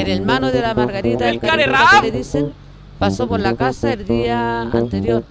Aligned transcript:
El 0.00 0.10
hermano 0.10 0.50
de 0.50 0.60
la 0.60 0.74
Margarita, 0.74 1.28
¡El 1.28 1.40
que 1.40 1.50
le 2.02 2.10
dicen, 2.10 2.52
pasó 2.98 3.26
por 3.26 3.40
la 3.40 3.54
casa 3.54 3.92
el 3.92 4.06
día 4.06 4.62
anterior. 4.62 5.24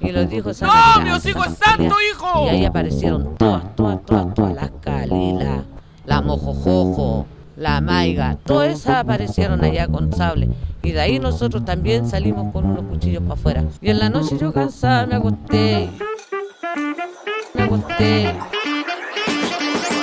Y 0.00 0.10
los 0.10 0.28
dijo 0.28 0.50
¡No, 0.60 1.16
hocico 1.16 1.44
Santa 1.44 1.52
es 1.52 1.58
santo, 1.58 1.94
hijo! 2.10 2.46
Y 2.46 2.48
ahí 2.48 2.64
aparecieron 2.64 3.36
todas, 3.36 3.74
todas, 3.76 4.04
todas, 4.04 4.34
todas, 4.34 4.54
las 4.54 4.70
Calila, 4.80 5.62
la 6.06 6.20
Mojojojo, 6.20 7.26
la 7.56 7.80
Maiga, 7.80 8.36
todas 8.44 8.72
esas 8.72 8.96
aparecieron 8.96 9.62
allá 9.64 9.86
con 9.86 10.12
sable. 10.12 10.48
Y 10.82 10.90
de 10.90 11.00
ahí 11.00 11.18
nosotros 11.20 11.64
también 11.64 12.08
salimos 12.08 12.52
con 12.52 12.64
unos 12.64 12.84
cuchillos 12.84 13.22
para 13.22 13.34
afuera. 13.34 13.64
Y 13.80 13.90
en 13.90 14.00
la 14.00 14.10
noche 14.10 14.36
yo 14.38 14.52
cansada 14.52 15.06
me 15.06 15.14
acosté. 15.14 15.88
Me 17.54 17.62
acosté. 17.62 18.34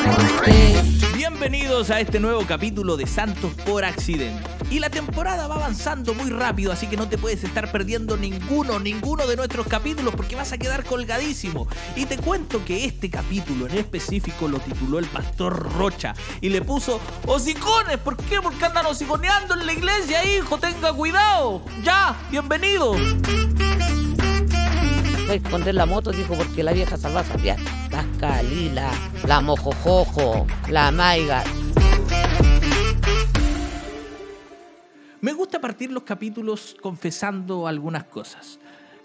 Me 0.04 0.10
acosté. 0.10 1.09
Bienvenidos 1.40 1.90
a 1.90 2.02
este 2.02 2.20
nuevo 2.20 2.46
capítulo 2.46 2.98
de 2.98 3.08
Santos 3.08 3.54
por 3.66 3.86
Accidente. 3.86 4.44
Y 4.70 4.80
la 4.80 4.90
temporada 4.90 5.48
va 5.48 5.56
avanzando 5.56 6.14
muy 6.14 6.30
rápido, 6.30 6.74
así 6.74 6.86
que 6.88 6.98
no 6.98 7.08
te 7.08 7.18
puedes 7.18 7.46
estar 7.46 7.72
perdiendo 7.72 8.18
ninguno, 8.18 8.78
ninguno 8.78 9.26
de 9.26 9.38
nuestros 9.38 9.66
capítulos 9.66 10.14
porque 10.18 10.36
vas 10.36 10.52
a 10.52 10.58
quedar 10.58 10.84
colgadísimo. 10.84 11.66
Y 11.96 12.08
te 12.08 12.18
cuento 12.18 12.66
que 12.66 12.84
este 12.84 13.10
capítulo 13.10 13.68
en 13.68 13.78
específico 13.78 14.50
lo 14.50 14.60
tituló 14.60 15.00
el 15.00 15.06
pastor 15.06 15.72
Rocha 15.78 16.14
y 16.42 16.50
le 16.50 16.62
puso 16.62 17.00
hocicones. 17.26 18.00
¿Por 18.00 18.18
qué? 18.18 18.42
Porque 18.42 18.66
andan 18.66 18.88
hociconeando 18.88 19.54
en 19.54 19.66
la 19.66 19.72
iglesia, 19.72 20.26
hijo. 20.26 20.58
Tenga 20.58 20.92
cuidado. 20.92 21.62
Ya, 21.86 22.20
bienvenido. 22.30 22.98
A 25.30 25.36
esconder 25.36 25.76
la 25.76 25.86
moto, 25.86 26.12
dijo, 26.12 26.34
porque 26.34 26.64
la 26.64 26.74
vieja 26.74 26.98
se 26.98 27.08
va 27.08 27.20
a 27.20 27.24
sapear. 27.24 27.60
Las 27.92 28.06
Calila, 28.20 28.90
la 29.28 29.42
Mojojojo, 29.42 30.48
la 30.70 30.90
Maiga. 30.90 31.44
Me 35.22 35.34
gusta 35.34 35.62
partir 35.62 35.92
los 35.92 36.02
capítulos 36.02 36.76
confesando 36.82 37.68
algunas 37.68 38.06
cosas, 38.06 38.60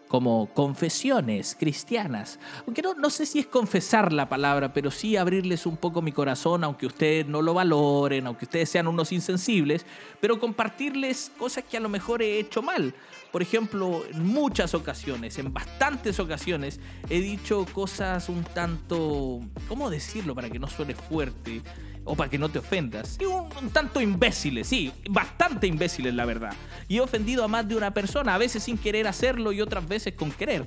como 0.08 0.48
confesiones 0.54 1.56
cristianas. 1.58 2.38
Aunque 2.66 2.82
no, 2.82 2.94
no 2.94 3.10
sé 3.10 3.26
si 3.26 3.40
es 3.40 3.46
confesar 3.46 4.12
la 4.12 4.28
palabra, 4.28 4.72
pero 4.72 4.90
sí 4.90 5.16
abrirles 5.16 5.66
un 5.66 5.76
poco 5.76 6.02
mi 6.02 6.12
corazón, 6.12 6.64
aunque 6.64 6.86
ustedes 6.86 7.26
no 7.26 7.42
lo 7.42 7.54
valoren, 7.54 8.26
aunque 8.26 8.44
ustedes 8.44 8.68
sean 8.68 8.86
unos 8.86 9.12
insensibles, 9.12 9.86
pero 10.20 10.38
compartirles 10.38 11.32
cosas 11.38 11.64
que 11.64 11.76
a 11.76 11.80
lo 11.80 11.88
mejor 11.88 12.22
he 12.22 12.38
hecho 12.38 12.62
mal. 12.62 12.94
Por 13.32 13.42
ejemplo, 13.42 14.04
en 14.08 14.24
muchas 14.24 14.74
ocasiones, 14.74 15.38
en 15.38 15.52
bastantes 15.52 16.20
ocasiones, 16.20 16.78
he 17.10 17.20
dicho 17.20 17.66
cosas 17.72 18.28
un 18.28 18.44
tanto, 18.44 19.40
¿cómo 19.68 19.90
decirlo 19.90 20.34
para 20.34 20.50
que 20.50 20.60
no 20.60 20.68
suene 20.68 20.94
fuerte? 20.94 21.62
O 22.04 22.14
para 22.14 22.30
que 22.30 22.38
no 22.38 22.48
te 22.48 22.58
ofendas. 22.58 23.18
Y 23.20 23.24
un, 23.24 23.48
tanto 23.72 24.00
imbéciles, 24.00 24.68
sí, 24.68 24.92
bastante 25.10 25.66
imbéciles 25.66 26.14
la 26.14 26.24
verdad. 26.24 26.54
Y 26.88 26.98
he 26.98 27.00
ofendido 27.00 27.44
a 27.44 27.48
más 27.48 27.66
de 27.68 27.76
una 27.76 27.92
persona, 27.92 28.34
a 28.34 28.38
veces 28.38 28.62
sin 28.62 28.78
querer 28.78 29.06
hacerlo 29.06 29.52
y 29.52 29.60
otras 29.60 29.86
veces 29.86 30.14
con 30.14 30.30
querer. 30.30 30.66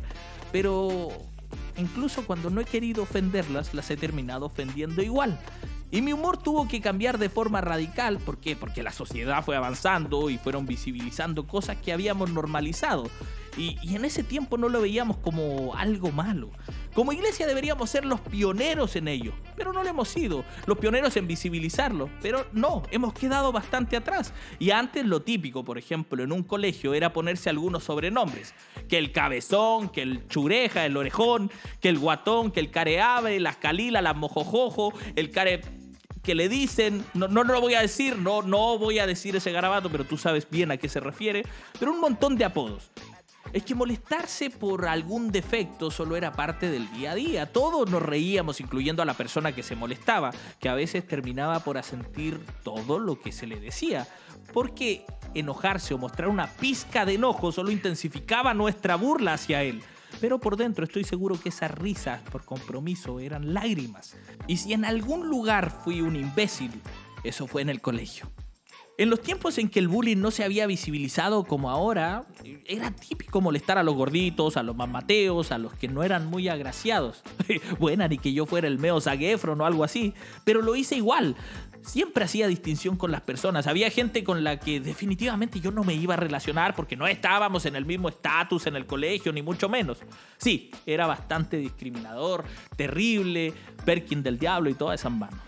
Pero 0.52 1.10
incluso 1.78 2.26
cuando 2.26 2.50
no 2.50 2.62
he 2.62 2.66
querido 2.66 3.04
ofenderlas, 3.04 3.74
las 3.74 3.90
he 3.92 3.98
terminado 3.98 4.46
ofendiendo 4.46 5.02
igual. 5.02 5.40
Y 5.90 6.02
mi 6.02 6.12
humor 6.12 6.38
tuvo 6.38 6.68
que 6.68 6.82
cambiar 6.82 7.18
de 7.18 7.30
forma 7.30 7.62
radical. 7.62 8.18
¿Por 8.18 8.40
qué? 8.40 8.56
Porque 8.58 8.84
la 8.84 8.92
sociedad 8.92 9.44
fue 9.44 9.56
avanzando 9.56 10.30
y 10.30 10.38
fueron 10.38 10.66
visibilizando 10.66 11.48
cosas 11.48 11.78
que 11.78 11.94
habíamos 11.94 12.30
normalizado. 12.32 13.10
Y, 13.58 13.78
y 13.82 13.96
en 13.96 14.06
ese 14.06 14.24
tiempo 14.24 14.58
no 14.58 14.70
lo 14.70 14.82
veíamos 14.82 15.18
como 15.18 15.76
algo 15.76 16.12
malo. 16.12 16.52
Como 16.94 17.12
iglesia 17.12 17.46
deberíamos 17.46 17.90
ser 17.90 18.06
los 18.06 18.20
pioneros 18.22 18.96
en 18.96 19.08
ello, 19.08 19.34
pero 19.56 19.72
no 19.72 19.84
lo 19.84 19.90
hemos 19.90 20.10
sido. 20.10 20.44
Los 20.66 20.78
pioneros 20.78 21.16
en 21.18 21.28
visibilizarlo, 21.28 22.10
pero 22.22 22.48
no, 22.54 22.84
hemos 22.90 23.14
quedado 23.14 23.52
bastante 23.52 23.98
atrás. 23.98 24.34
Y 24.58 24.72
antes 24.72 25.06
lo 25.06 25.22
típico, 25.22 25.64
por 25.64 25.78
ejemplo, 25.78 26.24
en 26.24 26.32
un 26.32 26.44
colegio 26.44 26.94
era 26.94 27.14
ponerse 27.14 27.50
algunos 27.50 27.84
sobrenombres. 27.84 28.56
Que 28.88 28.98
el 28.98 29.12
cabezón, 29.12 29.90
que 29.90 30.02
el 30.02 30.28
chureja, 30.28 30.86
el 30.86 30.98
orejón, 30.98 31.52
que 31.82 31.90
el 31.90 32.00
guatón, 32.00 32.52
que 32.52 32.60
el 32.60 32.72
careabre, 32.72 33.40
las 33.40 33.58
calila, 33.58 34.02
las 34.02 34.16
mojojojo, 34.16 34.94
el 35.16 35.30
care 35.32 35.62
que 36.24 36.36
le 36.36 36.50
dicen, 36.50 37.06
no, 37.14 37.28
no 37.30 37.44
lo 37.46 37.62
voy 37.62 37.76
a 37.76 37.82
decir, 37.82 38.18
no, 38.18 38.42
no 38.42 38.78
voy 38.78 39.00
a 39.00 39.08
decir 39.08 39.36
ese 39.38 39.52
garabato, 39.54 39.90
pero 39.90 40.04
tú 40.04 40.18
sabes 40.18 40.46
bien 40.50 40.72
a 40.72 40.78
qué 40.78 40.90
se 40.90 41.00
refiere, 41.00 41.44
pero 41.80 41.94
un 41.94 42.02
montón 42.02 42.36
de 42.36 42.44
apodos. 42.44 42.92
Es 43.58 43.64
que 43.64 43.74
molestarse 43.74 44.52
por 44.52 44.86
algún 44.86 45.32
defecto 45.32 45.90
solo 45.90 46.16
era 46.16 46.32
parte 46.32 46.70
del 46.70 46.92
día 46.92 47.14
a 47.14 47.16
día. 47.16 47.52
Todos 47.52 47.90
nos 47.90 48.04
reíamos, 48.04 48.62
incluyendo 48.62 49.02
a 49.02 49.06
la 49.06 49.16
persona 49.16 49.52
que 49.52 49.64
se 49.64 49.76
molestaba, 49.76 50.32
que 50.60 50.70
a 50.70 50.76
veces 50.76 51.08
terminaba 51.08 51.62
por 51.62 51.80
asentir 51.80 52.40
todo 52.64 53.00
lo 53.00 53.20
que 53.20 53.32
se 53.32 53.48
le 53.48 53.60
decía. 53.60 54.08
Porque 54.54 55.08
enojarse 55.34 55.96
o 55.96 55.98
mostrar 55.98 56.30
una 56.30 56.46
pizca 56.46 57.04
de 57.04 57.16
enojo 57.16 57.52
solo 57.52 57.72
intensificaba 57.72 58.54
nuestra 58.54 58.96
burla 58.96 59.34
hacia 59.34 59.64
él. 59.64 59.82
Pero 60.22 60.38
por 60.38 60.56
dentro 60.56 60.86
estoy 60.86 61.04
seguro 61.04 61.42
que 61.42 61.50
esas 61.50 61.72
risas 61.72 62.22
por 62.30 62.46
compromiso 62.46 63.20
eran 63.20 63.56
lágrimas. 63.56 64.16
Y 64.46 64.58
si 64.58 64.74
en 64.74 64.86
algún 64.86 65.30
lugar 65.30 65.82
fui 65.84 66.02
un 66.02 66.16
imbécil, 66.16 66.80
eso 67.24 67.48
fue 67.48 67.64
en 67.64 67.70
el 67.70 67.82
colegio. 67.82 68.30
En 69.00 69.12
los 69.12 69.22
tiempos 69.22 69.60
en 69.60 69.70
que 69.70 69.78
el 69.78 69.88
bullying 69.88 70.18
no 70.18 70.32
se 70.32 70.44
había 70.44 70.66
visibilizado 70.66 71.44
como 71.44 71.70
ahora, 71.70 72.26
era 72.66 72.90
típico 72.90 73.42
molestar 73.42 73.78
a 73.78 73.84
los 73.84 73.94
gorditos, 73.94 74.58
a 74.58 74.64
los 74.64 74.76
más 74.76 74.90
mateos, 74.90 75.52
a 75.52 75.60
los 75.60 75.76
que 75.76 75.88
no 75.88 76.02
eran 76.02 76.26
muy 76.26 76.48
agraciados. 76.48 77.22
Buena, 77.80 78.08
ni 78.08 78.18
que 78.18 78.34
yo 78.34 78.48
fuera 78.48 78.68
el 78.68 78.80
meo 78.80 79.00
Zaguefron 79.00 79.62
o 79.62 79.68
algo 79.68 79.84
así, 79.84 80.16
pero 80.44 80.64
lo 80.64 80.76
hice 80.76 80.96
igual. 80.96 81.36
Siempre 81.84 82.26
hacía 82.26 82.48
distinción 82.48 82.98
con 82.98 83.12
las 83.12 83.22
personas. 83.22 83.68
Había 83.68 83.92
gente 83.92 84.24
con 84.24 84.44
la 84.44 84.60
que 84.60 84.80
definitivamente 84.80 85.60
yo 85.60 85.70
no 85.70 85.84
me 85.84 85.94
iba 85.94 86.16
a 86.16 86.18
relacionar 86.18 86.74
porque 86.74 86.96
no 86.96 87.06
estábamos 87.06 87.68
en 87.68 87.76
el 87.76 87.86
mismo 87.86 88.10
estatus 88.10 88.66
en 88.66 88.76
el 88.76 88.88
colegio, 88.88 89.32
ni 89.32 89.44
mucho 89.44 89.70
menos. 89.70 90.00
Sí, 90.38 90.72
era 90.88 91.06
bastante 91.06 91.58
discriminador, 91.58 92.46
terrible, 92.76 93.54
Perkin 93.86 94.24
del 94.24 94.40
diablo 94.40 94.72
y 94.72 94.74
todas 94.74 95.00
esas 95.00 95.12
manos. 95.12 95.40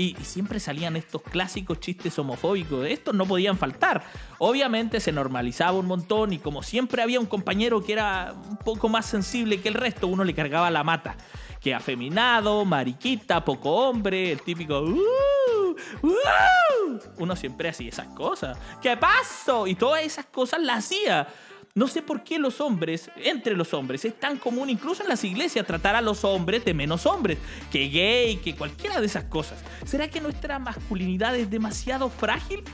Y, 0.00 0.16
siempre 0.22 0.58
salían 0.60 0.96
estos 0.96 1.20
clásicos 1.20 1.78
chistes 1.78 2.18
homofóbicos. 2.18 2.86
Estos 2.86 3.14
no 3.14 3.26
podían 3.26 3.58
faltar. 3.58 4.02
Obviamente 4.38 4.98
se 4.98 5.12
normalizaba 5.12 5.78
un 5.78 5.84
montón 5.84 6.32
y 6.32 6.38
como 6.38 6.62
siempre 6.62 7.02
había 7.02 7.20
un 7.20 7.26
compañero 7.26 7.84
que 7.84 7.92
era 7.92 8.32
un 8.48 8.56
poco 8.56 8.88
más 8.88 9.04
sensible 9.04 9.60
que 9.60 9.68
el 9.68 9.74
resto, 9.74 10.06
uno 10.06 10.24
le 10.24 10.32
cargaba 10.32 10.70
la 10.70 10.82
mata. 10.84 11.18
Que 11.60 11.74
afeminado, 11.74 12.64
mariquita, 12.64 13.44
poco 13.44 13.70
hombre, 13.72 14.32
el 14.32 14.40
típico... 14.40 14.80
"Uh, 14.80 15.76
uh". 16.02 16.98
Uno 17.18 17.36
siempre 17.36 17.68
hacía 17.68 17.90
esas 17.90 18.08
cosas. 18.08 18.56
¿Qué 18.80 18.96
pasó? 18.96 19.66
Y 19.66 19.74
todas 19.74 20.02
esas 20.02 20.24
cosas 20.24 20.62
las 20.62 20.78
hacía. 20.78 21.28
No 21.74 21.86
sé 21.86 22.02
por 22.02 22.24
qué 22.24 22.38
los 22.38 22.60
hombres, 22.60 23.10
entre 23.16 23.54
los 23.54 23.72
hombres, 23.74 24.04
es 24.04 24.18
tan 24.18 24.38
común, 24.38 24.68
incluso 24.70 25.04
en 25.04 25.08
las 25.08 25.22
iglesias, 25.22 25.66
tratar 25.66 25.94
a 25.94 26.00
los 26.00 26.24
hombres 26.24 26.64
de 26.64 26.74
menos 26.74 27.06
hombres, 27.06 27.38
que 27.70 27.88
gay, 27.88 28.36
que 28.38 28.56
cualquiera 28.56 29.00
de 29.00 29.06
esas 29.06 29.24
cosas. 29.24 29.58
¿Será 29.84 30.08
que 30.08 30.20
nuestra 30.20 30.58
masculinidad 30.58 31.36
es 31.36 31.48
demasiado 31.48 32.10
frágil? 32.10 32.64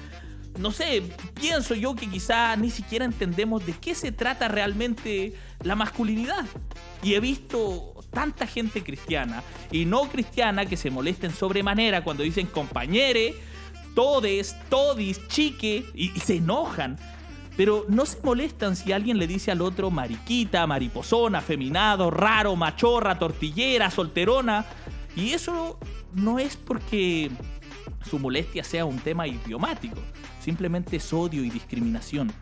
No 0.58 0.70
sé, 0.70 1.02
pienso 1.34 1.74
yo 1.74 1.94
que 1.94 2.08
quizá 2.08 2.56
ni 2.56 2.70
siquiera 2.70 3.04
entendemos 3.04 3.66
de 3.66 3.74
qué 3.74 3.94
se 3.94 4.12
trata 4.12 4.48
realmente 4.48 5.34
la 5.62 5.74
masculinidad. 5.76 6.46
Y 7.02 7.12
he 7.12 7.20
visto 7.20 8.02
tanta 8.10 8.46
gente 8.46 8.82
cristiana 8.82 9.42
y 9.70 9.84
no 9.84 10.08
cristiana 10.08 10.64
que 10.64 10.78
se 10.78 10.90
molesten 10.90 11.34
sobremanera 11.34 12.02
cuando 12.02 12.22
dicen 12.22 12.46
compañere, 12.46 13.34
todes, 13.94 14.56
todis, 14.70 15.28
chique, 15.28 15.84
y, 15.94 16.16
y 16.16 16.20
se 16.20 16.36
enojan. 16.36 16.98
Pero 17.56 17.86
no 17.88 18.04
se 18.04 18.20
molestan 18.22 18.76
si 18.76 18.92
alguien 18.92 19.18
le 19.18 19.26
dice 19.26 19.50
al 19.50 19.62
otro 19.62 19.90
mariquita, 19.90 20.66
mariposona, 20.66 21.40
feminado, 21.40 22.10
raro, 22.10 22.54
machorra, 22.54 23.18
tortillera, 23.18 23.90
solterona. 23.90 24.66
Y 25.16 25.30
eso 25.32 25.78
no 26.12 26.38
es 26.38 26.56
porque 26.56 27.30
su 28.08 28.18
molestia 28.18 28.62
sea 28.62 28.84
un 28.84 28.98
tema 28.98 29.26
idiomático, 29.26 29.96
simplemente 30.40 30.96
es 30.96 31.12
odio 31.12 31.42
y 31.42 31.50
discriminación. 31.50 32.32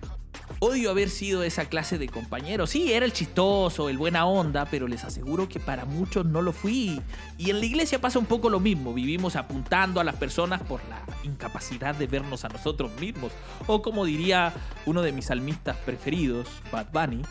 Odio 0.61 0.91
haber 0.91 1.11
sido 1.11 1.43
esa 1.43 1.67
clase 1.67 1.99
de 1.99 2.09
compañero. 2.09 2.67
Sí, 2.67 2.93
era 2.93 3.05
el 3.05 3.13
chistoso, 3.13 3.89
el 3.89 3.99
buena 3.99 4.27
onda, 4.27 4.67
pero 4.67 4.89
les 4.89 5.05
aseguro 5.05 5.49
que 5.49 5.61
para 5.61 5.85
muchos 5.85 6.25
no 6.27 6.43
lo 6.43 6.53
fui. 6.53 7.01
Y 7.39 7.51
en 7.51 7.61
la 7.61 7.67
iglesia 7.67 8.01
pasa 8.01 8.19
un 8.19 8.27
poco 8.27 8.51
lo 8.51 8.61
mismo. 8.61 8.95
Vivimos 8.95 9.37
apuntando 9.37 10.01
a 10.01 10.05
las 10.05 10.17
personas 10.17 10.63
por 10.63 10.81
la 10.89 11.03
incapacidad 11.25 11.95
de 11.95 12.07
vernos 12.07 12.45
a 12.45 12.49
nosotros 12.49 12.91
mismos. 13.01 13.33
O 13.67 13.83
como 13.83 14.05
diría 14.05 14.53
uno 14.87 15.03
de 15.03 15.13
mis 15.13 15.27
salmistas 15.27 15.77
preferidos, 15.79 16.49
Bad 16.71 16.87
Bunny, 16.93 17.23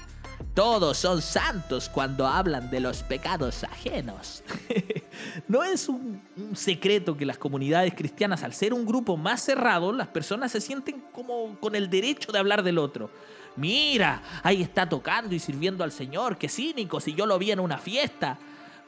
todos 0.44 0.98
son 0.98 1.22
santos 1.22 1.90
cuando 1.90 2.28
hablan 2.28 2.70
de 2.70 2.80
los 2.80 3.04
pecados 3.04 3.64
ajenos. 3.64 4.44
no 5.48 5.64
es 5.64 5.90
un, 5.90 6.22
secreto 6.56 7.18
que 7.18 7.26
las 7.26 7.38
comunidades 7.38 7.94
cristianas, 7.96 8.44
al 8.44 8.54
ser 8.54 8.74
un 8.74 8.86
grupo 8.86 9.18
más 9.18 9.42
cerrado, 9.42 9.92
las 9.92 10.08
personas 10.08 10.52
se 10.52 10.62
sienten 10.62 11.04
como 11.12 11.60
con 11.60 11.76
el 11.76 11.90
derecho 11.90 12.32
de 12.32 12.40
hablar 12.40 12.64
del 12.64 12.78
otro. 12.78 13.10
Mira, 13.56 14.22
ahí 14.44 14.62
está 14.62 14.88
tocando 14.88 15.36
y 15.36 15.40
sirviendo 15.40 15.84
al 15.84 15.92
Señor, 15.92 16.38
qué 16.38 16.50
cínico, 16.50 17.00
si 17.00 17.14
yo 17.14 17.26
lo 17.26 17.38
vi 17.38 17.52
en 17.52 17.60
una 17.60 17.78
fiesta. 17.78 18.38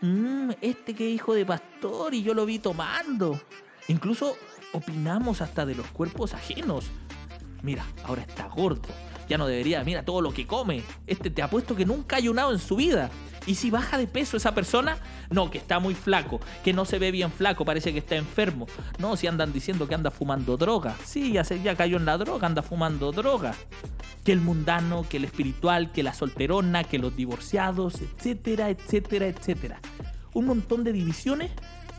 Mm, 0.02 0.52
este 0.62 0.94
que 0.94 1.10
hijo 1.10 1.34
de 1.34 1.46
pastor 1.46 2.14
y 2.14 2.24
yo 2.24 2.34
lo 2.34 2.46
vi 2.46 2.60
tomando. 2.60 3.40
Incluso 3.88 4.36
opinamos 4.74 5.42
hasta 5.42 5.66
de 5.66 5.76
los 5.76 5.88
cuerpos 5.88 6.34
ajenos. 6.34 6.86
Mira, 7.66 7.84
ahora 8.04 8.22
está 8.22 8.48
gordo. 8.48 8.88
Ya 9.28 9.40
no 9.40 9.48
debería, 9.48 9.84
mira 9.84 10.06
todo 10.06 10.22
lo 10.22 10.32
que 10.32 10.46
come. 10.46 10.84
Este 11.08 11.32
te 11.32 11.42
apuesto 11.42 11.76
que 11.76 11.84
nunca 11.84 12.16
ha 12.16 12.20
ayunado 12.20 12.54
en 12.54 12.60
su 12.60 12.76
vida. 12.76 13.10
Y 13.48 13.56
si 13.56 13.72
baja 13.72 13.98
de 13.98 14.06
peso 14.06 14.38
esa 14.38 14.54
persona, 14.54 15.00
no, 15.32 15.50
que 15.50 15.58
está 15.58 15.80
muy 15.80 15.96
flaco, 15.96 16.40
que 16.64 16.74
no 16.74 16.86
se 16.86 17.00
ve 17.00 17.10
bien 17.10 17.32
flaco, 17.32 17.66
parece 17.66 17.92
que 17.92 18.00
está 18.00 18.16
enfermo. 18.16 18.68
No, 19.00 19.18
si 19.18 19.26
andan 19.26 19.52
diciendo 19.52 19.88
que 19.88 19.96
anda 19.96 20.12
fumando 20.12 20.58
droga. 20.58 20.96
Sí, 21.04 21.32
ya, 21.32 21.44
se, 21.44 21.60
ya 21.64 21.76
cayó 21.76 21.98
en 21.98 22.06
la 22.06 22.20
droga, 22.20 22.46
anda 22.46 22.62
fumando 22.62 23.12
droga. 23.12 23.56
Que 24.24 24.32
el 24.32 24.42
mundano, 24.42 25.08
que 25.10 25.18
el 25.18 25.26
espiritual, 25.26 25.92
que 25.92 26.04
la 26.04 26.14
solterona, 26.14 26.84
que 26.84 27.00
los 27.00 27.16
divorciados, 27.16 28.02
etcétera, 28.02 28.70
etcétera, 28.70 29.26
etcétera. 29.26 29.80
Un 30.34 30.46
montón 30.46 30.84
de 30.84 30.94
divisiones 30.94 31.50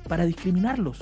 para 0.09 0.27
discriminarlos 0.27 1.01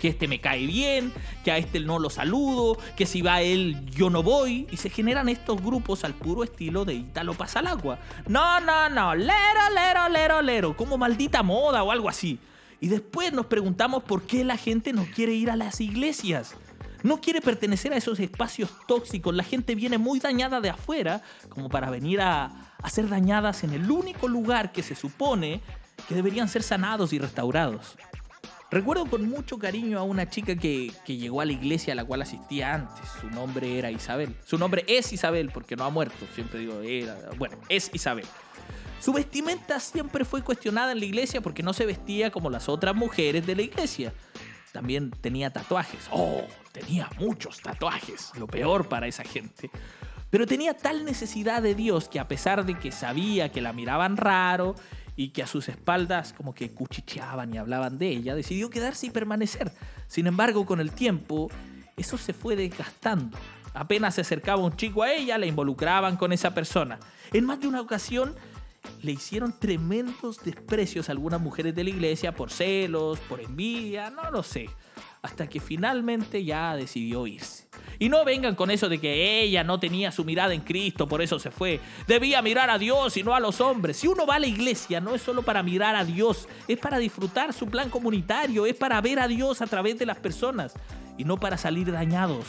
que 0.00 0.08
este 0.08 0.28
me 0.28 0.40
cae 0.40 0.66
bien, 0.66 1.12
que 1.44 1.52
a 1.52 1.58
este 1.58 1.80
no 1.80 1.98
lo 1.98 2.10
saludo, 2.10 2.78
que 2.96 3.06
si 3.06 3.22
va 3.22 3.42
él 3.42 3.84
yo 3.90 4.10
no 4.10 4.22
voy, 4.22 4.66
y 4.70 4.76
se 4.76 4.90
generan 4.90 5.28
estos 5.28 5.62
grupos 5.62 6.04
al 6.04 6.14
puro 6.14 6.44
estilo 6.44 6.84
de 6.84 6.94
Italo 6.94 7.34
pasa 7.34 7.60
al 7.60 7.66
agua. 7.66 7.98
No, 8.28 8.60
no, 8.60 8.88
no, 8.88 9.14
lero, 9.14 9.70
lero, 9.74 10.08
lero, 10.08 10.42
lero, 10.42 10.76
como 10.76 10.98
maldita 10.98 11.42
moda 11.42 11.82
o 11.82 11.90
algo 11.90 12.08
así. 12.08 12.38
Y 12.80 12.88
después 12.88 13.32
nos 13.32 13.46
preguntamos 13.46 14.02
por 14.02 14.22
qué 14.22 14.44
la 14.44 14.56
gente 14.56 14.92
no 14.92 15.06
quiere 15.14 15.32
ir 15.32 15.50
a 15.50 15.56
las 15.56 15.80
iglesias. 15.80 16.54
No 17.02 17.20
quiere 17.20 17.40
pertenecer 17.40 17.92
a 17.92 17.96
esos 17.96 18.18
espacios 18.20 18.70
tóxicos. 18.86 19.34
La 19.34 19.44
gente 19.44 19.74
viene 19.74 19.96
muy 19.96 20.18
dañada 20.18 20.60
de 20.60 20.70
afuera 20.70 21.22
como 21.48 21.68
para 21.68 21.88
venir 21.88 22.20
a, 22.20 22.72
a 22.82 22.90
ser 22.90 23.08
dañadas 23.08 23.64
en 23.64 23.72
el 23.72 23.90
único 23.90 24.28
lugar 24.28 24.72
que 24.72 24.82
se 24.82 24.94
supone 24.94 25.60
que 26.08 26.14
deberían 26.14 26.48
ser 26.48 26.62
sanados 26.62 27.12
y 27.12 27.18
restaurados. 27.18 27.96
Recuerdo 28.70 29.06
con 29.06 29.28
mucho 29.28 29.58
cariño 29.58 29.98
a 29.98 30.02
una 30.02 30.28
chica 30.28 30.56
que, 30.56 30.92
llegó 31.06 31.40
a 31.40 31.44
la 31.44 31.52
iglesia 31.52 31.92
a 31.92 31.96
la 31.96 32.04
cual 32.04 32.22
asistía 32.22 32.74
antes. 32.74 33.08
Su 33.20 33.30
nombre 33.30 33.78
era 33.78 33.92
Isabel. 33.92 34.34
Su 34.44 34.58
nombre 34.58 34.84
es 34.88 35.12
Isabel 35.12 35.50
porque 35.52 35.76
no 35.76 35.84
ha 35.84 35.90
muerto. 35.90 36.26
Siempre 36.34 36.60
digo, 36.60 36.80
era, 36.80 37.16
bueno, 37.38 37.56
es 37.68 37.90
Isabel. 37.92 38.26
Su 39.00 39.12
vestimenta 39.12 39.78
siempre 39.78 40.24
fue 40.24 40.42
cuestionada 40.42 40.90
en 40.90 40.98
la 40.98 41.04
iglesia 41.04 41.40
porque 41.40 41.62
no 41.62 41.72
se 41.72 41.86
vestía 41.86 42.32
como 42.32 42.50
las 42.50 42.68
otras 42.68 42.96
mujeres 42.96 43.46
de 43.46 43.54
la 43.54 43.62
iglesia. 43.62 44.12
También 44.72 45.12
tenía 45.12 45.50
tatuajes. 45.50 46.08
Oh, 46.10 46.42
tenía 46.72 47.08
muchos 47.20 47.60
tatuajes. 47.60 48.32
Lo 48.36 48.48
peor 48.48 48.88
para 48.88 49.06
esa 49.06 49.22
gente. 49.22 49.70
Pero 50.28 50.44
tenía 50.44 50.76
tal 50.76 51.04
necesidad 51.04 51.62
de 51.62 51.76
Dios 51.76 52.08
que 52.08 52.18
a 52.18 52.26
pesar 52.26 52.66
de 52.66 52.76
que 52.76 52.90
sabía 52.90 53.52
que 53.52 53.60
la 53.60 53.72
miraban 53.72 54.16
raro 54.16 54.74
y 55.16 55.30
que 55.30 55.42
a 55.42 55.46
sus 55.46 55.68
espaldas 55.68 56.34
como 56.34 56.54
que 56.54 56.70
cuchicheaban 56.70 57.52
y 57.52 57.58
hablaban 57.58 57.98
de 57.98 58.08
ella, 58.08 58.34
decidió 58.34 58.70
quedarse 58.70 59.06
y 59.06 59.10
permanecer. 59.10 59.72
Sin 60.06 60.26
embargo, 60.26 60.66
con 60.66 60.80
el 60.80 60.92
tiempo, 60.92 61.50
eso 61.96 62.18
se 62.18 62.34
fue 62.34 62.54
desgastando. 62.54 63.36
Apenas 63.72 64.14
se 64.14 64.20
acercaba 64.20 64.62
un 64.62 64.76
chico 64.76 65.02
a 65.02 65.12
ella, 65.12 65.38
la 65.38 65.46
involucraban 65.46 66.16
con 66.16 66.32
esa 66.32 66.54
persona. 66.54 66.98
En 67.32 67.44
más 67.44 67.60
de 67.60 67.66
una 67.66 67.80
ocasión, 67.80 68.34
le 69.02 69.12
hicieron 69.12 69.58
tremendos 69.58 70.42
desprecios 70.44 71.08
a 71.08 71.12
algunas 71.12 71.40
mujeres 71.40 71.74
de 71.74 71.84
la 71.84 71.90
iglesia 71.90 72.34
por 72.34 72.50
celos, 72.50 73.18
por 73.20 73.40
envidia, 73.40 74.10
no 74.10 74.30
lo 74.30 74.42
sé. 74.42 74.68
Hasta 75.22 75.48
que 75.48 75.60
finalmente 75.60 76.44
ya 76.44 76.76
decidió 76.76 77.26
irse. 77.26 77.66
Y 77.98 78.08
no 78.08 78.24
vengan 78.24 78.54
con 78.54 78.70
eso 78.70 78.88
de 78.88 78.98
que 78.98 79.42
ella 79.42 79.64
no 79.64 79.80
tenía 79.80 80.12
su 80.12 80.24
mirada 80.24 80.54
en 80.54 80.60
Cristo, 80.60 81.08
por 81.08 81.22
eso 81.22 81.38
se 81.38 81.50
fue. 81.50 81.80
Debía 82.06 82.42
mirar 82.42 82.70
a 82.70 82.78
Dios 82.78 83.16
y 83.16 83.22
no 83.22 83.34
a 83.34 83.40
los 83.40 83.60
hombres. 83.60 83.96
Si 83.96 84.06
uno 84.06 84.26
va 84.26 84.36
a 84.36 84.40
la 84.40 84.46
iglesia, 84.46 85.00
no 85.00 85.14
es 85.14 85.22
solo 85.22 85.42
para 85.42 85.62
mirar 85.62 85.96
a 85.96 86.04
Dios, 86.04 86.48
es 86.68 86.78
para 86.78 86.98
disfrutar 86.98 87.52
su 87.52 87.66
plan 87.68 87.90
comunitario, 87.90 88.66
es 88.66 88.74
para 88.74 89.00
ver 89.00 89.20
a 89.20 89.28
Dios 89.28 89.62
a 89.62 89.66
través 89.66 89.98
de 89.98 90.06
las 90.06 90.18
personas 90.18 90.74
y 91.16 91.24
no 91.24 91.38
para 91.38 91.56
salir 91.56 91.90
dañados. 91.90 92.44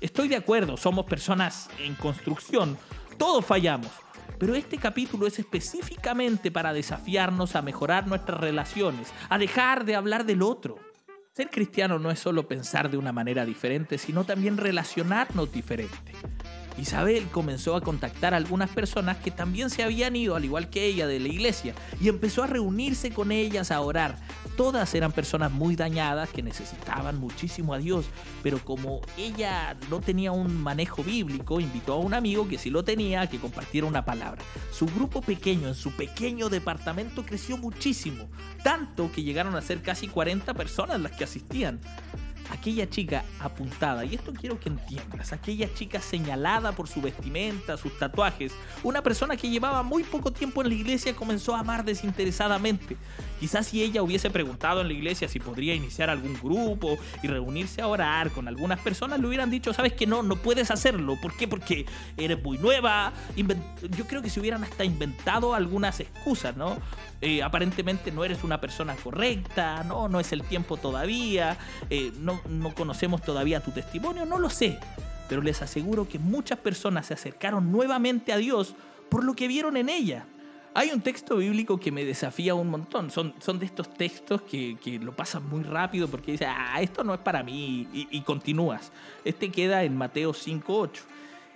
Estoy 0.00 0.28
de 0.28 0.36
acuerdo, 0.36 0.76
somos 0.76 1.06
personas 1.06 1.68
en 1.78 1.94
construcción, 1.94 2.78
todos 3.16 3.44
fallamos. 3.44 3.90
Pero 4.38 4.54
este 4.54 4.78
capítulo 4.78 5.26
es 5.26 5.38
específicamente 5.40 6.52
para 6.52 6.72
desafiarnos 6.72 7.56
a 7.56 7.62
mejorar 7.62 8.06
nuestras 8.06 8.38
relaciones, 8.38 9.12
a 9.28 9.36
dejar 9.36 9.84
de 9.84 9.96
hablar 9.96 10.24
del 10.24 10.42
otro. 10.42 10.78
Ser 11.38 11.50
cristiano 11.50 12.00
no 12.00 12.10
es 12.10 12.18
solo 12.18 12.48
pensar 12.48 12.90
de 12.90 12.96
una 12.96 13.12
manera 13.12 13.46
diferente, 13.46 13.96
sino 13.96 14.24
también 14.24 14.56
relacionarnos 14.56 15.52
diferente. 15.52 16.12
Isabel 16.78 17.26
comenzó 17.30 17.76
a 17.76 17.80
contactar 17.80 18.34
a 18.34 18.36
algunas 18.36 18.70
personas 18.70 19.16
que 19.18 19.30
también 19.30 19.70
se 19.70 19.82
habían 19.82 20.16
ido, 20.16 20.36
al 20.36 20.44
igual 20.44 20.70
que 20.70 20.86
ella, 20.86 21.06
de 21.06 21.20
la 21.20 21.28
iglesia, 21.28 21.74
y 22.00 22.08
empezó 22.08 22.42
a 22.42 22.46
reunirse 22.46 23.10
con 23.10 23.32
ellas 23.32 23.70
a 23.70 23.80
orar. 23.80 24.16
Todas 24.56 24.94
eran 24.94 25.12
personas 25.12 25.52
muy 25.52 25.76
dañadas 25.76 26.28
que 26.30 26.42
necesitaban 26.42 27.18
muchísimo 27.18 27.74
a 27.74 27.78
Dios, 27.78 28.06
pero 28.42 28.58
como 28.64 29.00
ella 29.16 29.76
no 29.90 30.00
tenía 30.00 30.32
un 30.32 30.60
manejo 30.60 31.04
bíblico, 31.04 31.60
invitó 31.60 31.94
a 31.94 31.98
un 31.98 32.14
amigo 32.14 32.48
que 32.48 32.58
sí 32.58 32.70
lo 32.70 32.84
tenía 32.84 33.22
a 33.22 33.26
que 33.28 33.38
compartiera 33.38 33.86
una 33.86 34.04
palabra. 34.04 34.42
Su 34.72 34.86
grupo 34.86 35.22
pequeño, 35.22 35.68
en 35.68 35.74
su 35.74 35.92
pequeño 35.92 36.48
departamento, 36.48 37.24
creció 37.24 37.56
muchísimo, 37.56 38.28
tanto 38.64 39.10
que 39.12 39.22
llegaron 39.22 39.54
a 39.54 39.62
ser 39.62 39.82
casi 39.82 40.08
40 40.08 40.54
personas 40.54 41.00
las 41.00 41.12
que 41.12 41.24
asistían 41.24 41.80
aquella 42.50 42.88
chica 42.88 43.24
apuntada, 43.40 44.04
y 44.04 44.14
esto 44.14 44.32
quiero 44.32 44.58
que 44.58 44.68
entiendas, 44.68 45.32
aquella 45.32 45.72
chica 45.74 46.00
señalada 46.00 46.72
por 46.72 46.88
su 46.88 47.00
vestimenta, 47.00 47.76
sus 47.76 47.98
tatuajes, 47.98 48.52
una 48.82 49.02
persona 49.02 49.36
que 49.36 49.48
llevaba 49.48 49.82
muy 49.82 50.02
poco 50.04 50.32
tiempo 50.32 50.62
en 50.62 50.68
la 50.68 50.74
iglesia 50.74 51.14
comenzó 51.14 51.54
a 51.54 51.60
amar 51.60 51.84
desinteresadamente. 51.84 52.96
Quizás 53.40 53.68
si 53.68 53.82
ella 53.82 54.02
hubiese 54.02 54.30
preguntado 54.30 54.80
en 54.80 54.88
la 54.88 54.94
iglesia 54.94 55.28
si 55.28 55.38
podría 55.38 55.74
iniciar 55.74 56.10
algún 56.10 56.34
grupo 56.34 56.98
y 57.22 57.28
reunirse 57.28 57.80
a 57.80 57.86
orar 57.86 58.30
con 58.30 58.48
algunas 58.48 58.80
personas, 58.80 59.20
le 59.20 59.26
hubieran 59.28 59.50
dicho, 59.50 59.72
sabes 59.72 59.92
que 59.92 60.06
no, 60.06 60.22
no 60.22 60.36
puedes 60.36 60.70
hacerlo. 60.70 61.16
¿Por 61.20 61.36
qué? 61.36 61.46
Porque 61.46 61.86
eres 62.16 62.42
muy 62.42 62.58
nueva. 62.58 63.12
Yo 63.96 64.06
creo 64.06 64.22
que 64.22 64.30
se 64.30 64.40
hubieran 64.40 64.64
hasta 64.64 64.84
inventado 64.84 65.54
algunas 65.54 66.00
excusas, 66.00 66.56
¿no? 66.56 66.78
Eh, 67.20 67.42
aparentemente 67.42 68.12
no 68.12 68.24
eres 68.24 68.44
una 68.44 68.60
persona 68.60 68.94
correcta, 68.94 69.82
no, 69.82 70.08
no 70.08 70.20
es 70.20 70.32
el 70.32 70.44
tiempo 70.44 70.76
todavía, 70.76 71.58
eh, 71.90 72.12
no, 72.20 72.40
no 72.48 72.74
conocemos 72.74 73.22
todavía 73.22 73.60
tu 73.60 73.72
testimonio, 73.72 74.24
no 74.24 74.38
lo 74.38 74.50
sé. 74.50 74.78
Pero 75.28 75.42
les 75.42 75.60
aseguro 75.60 76.08
que 76.08 76.18
muchas 76.18 76.58
personas 76.58 77.06
se 77.06 77.14
acercaron 77.14 77.72
nuevamente 77.72 78.32
a 78.32 78.36
Dios 78.36 78.74
por 79.08 79.24
lo 79.24 79.34
que 79.34 79.48
vieron 79.48 79.76
en 79.76 79.88
ella. 79.88 80.26
Hay 80.74 80.90
un 80.90 81.00
texto 81.00 81.38
bíblico 81.38 81.80
que 81.80 81.90
me 81.90 82.04
desafía 82.04 82.54
un 82.54 82.70
montón. 82.70 83.10
Son, 83.10 83.34
son 83.40 83.58
de 83.58 83.66
estos 83.66 83.92
textos 83.92 84.42
que, 84.42 84.76
que 84.82 84.98
lo 85.00 85.12
pasan 85.12 85.48
muy 85.48 85.64
rápido 85.64 86.06
porque 86.06 86.32
dice, 86.32 86.46
ah, 86.46 86.80
esto 86.80 87.02
no 87.02 87.14
es 87.14 87.20
para 87.20 87.42
mí, 87.42 87.88
y, 87.92 88.06
y 88.10 88.20
continúas. 88.20 88.92
Este 89.24 89.50
queda 89.50 89.82
en 89.82 89.96
Mateo 89.96 90.32
5.8 90.32 91.00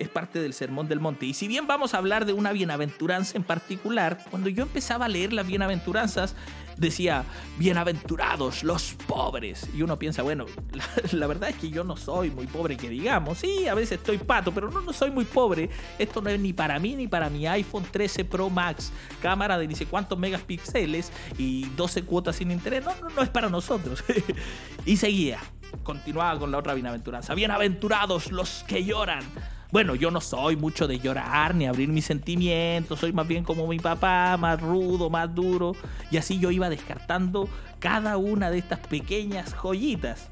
es 0.03 0.09
parte 0.09 0.41
del 0.41 0.53
Sermón 0.53 0.89
del 0.89 1.01
Monte. 1.01 1.27
Y 1.27 1.35
si 1.35 1.49
bien 1.49 1.67
vamos 1.67 1.95
a 1.95 1.99
hablar 1.99 2.27
de 2.27 2.33
una 2.33 2.53
bienaventuranza 2.53 3.37
en 3.37 3.45
particular, 3.45 4.19
cuando 4.31 4.49
yo 4.49 4.65
empezaba 4.65 5.07
a 5.07 5.09
leer 5.09 5.33
las 5.33 5.47
bienaventuranzas, 5.47 6.35
decía, 6.77 7.25
bienaventurados 7.59 8.65
los 8.65 8.95
pobres. 9.07 9.69
Y 9.75 9.83
uno 9.83 9.99
piensa, 9.99 10.23
bueno, 10.23 10.47
la, 11.13 11.27
verdad 11.27 11.51
es 11.51 11.57
que 11.57 11.71
yo 11.71 11.85
no 11.85 11.97
soy 11.97 12.31
muy 12.31 12.47
pobre 12.47 12.77
que 12.77 12.89
digamos. 12.89 13.39
Sí, 13.39 13.69
a 13.69 13.75
veces 13.75 13.99
estoy 13.99 14.19
pato, 14.19 14.53
pero 14.53 14.71
no, 14.71 14.81
no 14.81 14.93
soy 14.93 15.11
muy 15.11 15.25
pobre. 15.25 15.71
Esto 15.99 16.21
no 16.21 16.31
es 16.31 16.41
ni 16.41 16.53
para 16.53 16.79
mí 16.79 16.95
ni 16.95 17.07
para 17.07 17.31
mi 17.31 17.47
iPhone 17.47 17.85
13 17.91 18.25
Pro 18.25 18.51
Max, 18.51 18.93
cámara 19.21 19.57
de 19.59 19.69
ni 19.69 19.75
sé 19.75 19.87
cuántos 19.87 20.19
megapíxeles 20.19 21.13
y 21.39 21.67
12 21.77 22.03
cuotas 22.03 22.37
sin 22.37 22.51
interés. 22.51 22.85
No, 22.85 22.95
no, 23.01 23.11
no 23.11 23.23
es 23.23 23.29
para 23.29 23.49
nosotros. 23.49 24.03
y 24.85 24.97
seguía, 24.97 25.39
continuaba 25.85 26.39
con 26.39 26.51
la 26.51 26.59
otra 26.59 26.75
bienaventuranza. 26.75 27.35
Bienaventurados 27.35 28.33
los 28.33 28.65
que 28.67 28.85
lloran 28.85 29.23
bueno, 29.73 29.95
yo 29.95 30.11
no 30.11 30.21
soy 30.21 30.55
mucho 30.55 30.87
de 30.87 30.99
llorar 30.99 31.55
ni 31.55 31.67
abrir 31.67 31.89
mis 31.89 32.05
sentimientos, 32.05 33.01
soy 33.01 33.11
más 33.15 33.27
bien 33.27 33.43
como 33.43 33.67
mi 33.67 33.79
papá, 33.79 34.37
más 34.37 34.61
rudo, 34.61 35.09
más 35.09 35.35
duro. 35.35 35.75
Y 36.11 36.19
así 36.19 36.39
yo 36.39 36.51
iba 36.51 36.69
descartando 36.69 37.49
cada 37.79 38.19
una 38.19 38.51
de 38.51 38.59
estas 38.59 38.81
pequeñas 38.81 39.55
joyitas. 39.55 40.29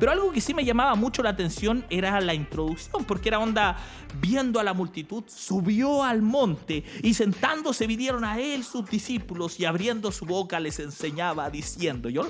Pero 0.00 0.10
algo 0.10 0.32
que 0.32 0.40
sí 0.40 0.52
me 0.52 0.64
llamaba 0.64 0.96
mucho 0.96 1.22
la 1.22 1.30
atención 1.30 1.84
era 1.90 2.20
la 2.20 2.34
introducción, 2.34 3.04
porque 3.04 3.28
era 3.28 3.38
onda, 3.38 3.76
viendo 4.20 4.58
a 4.58 4.64
la 4.64 4.74
multitud, 4.74 5.22
subió 5.28 6.02
al 6.02 6.22
monte 6.22 6.82
y 7.04 7.14
sentándose 7.14 7.86
vinieron 7.86 8.24
a 8.24 8.40
él 8.40 8.64
sus 8.64 8.90
discípulos 8.90 9.60
y 9.60 9.64
abriendo 9.64 10.10
su 10.10 10.24
boca 10.24 10.58
les 10.58 10.80
enseñaba 10.80 11.50
diciendo, 11.50 12.08
yo, 12.08 12.26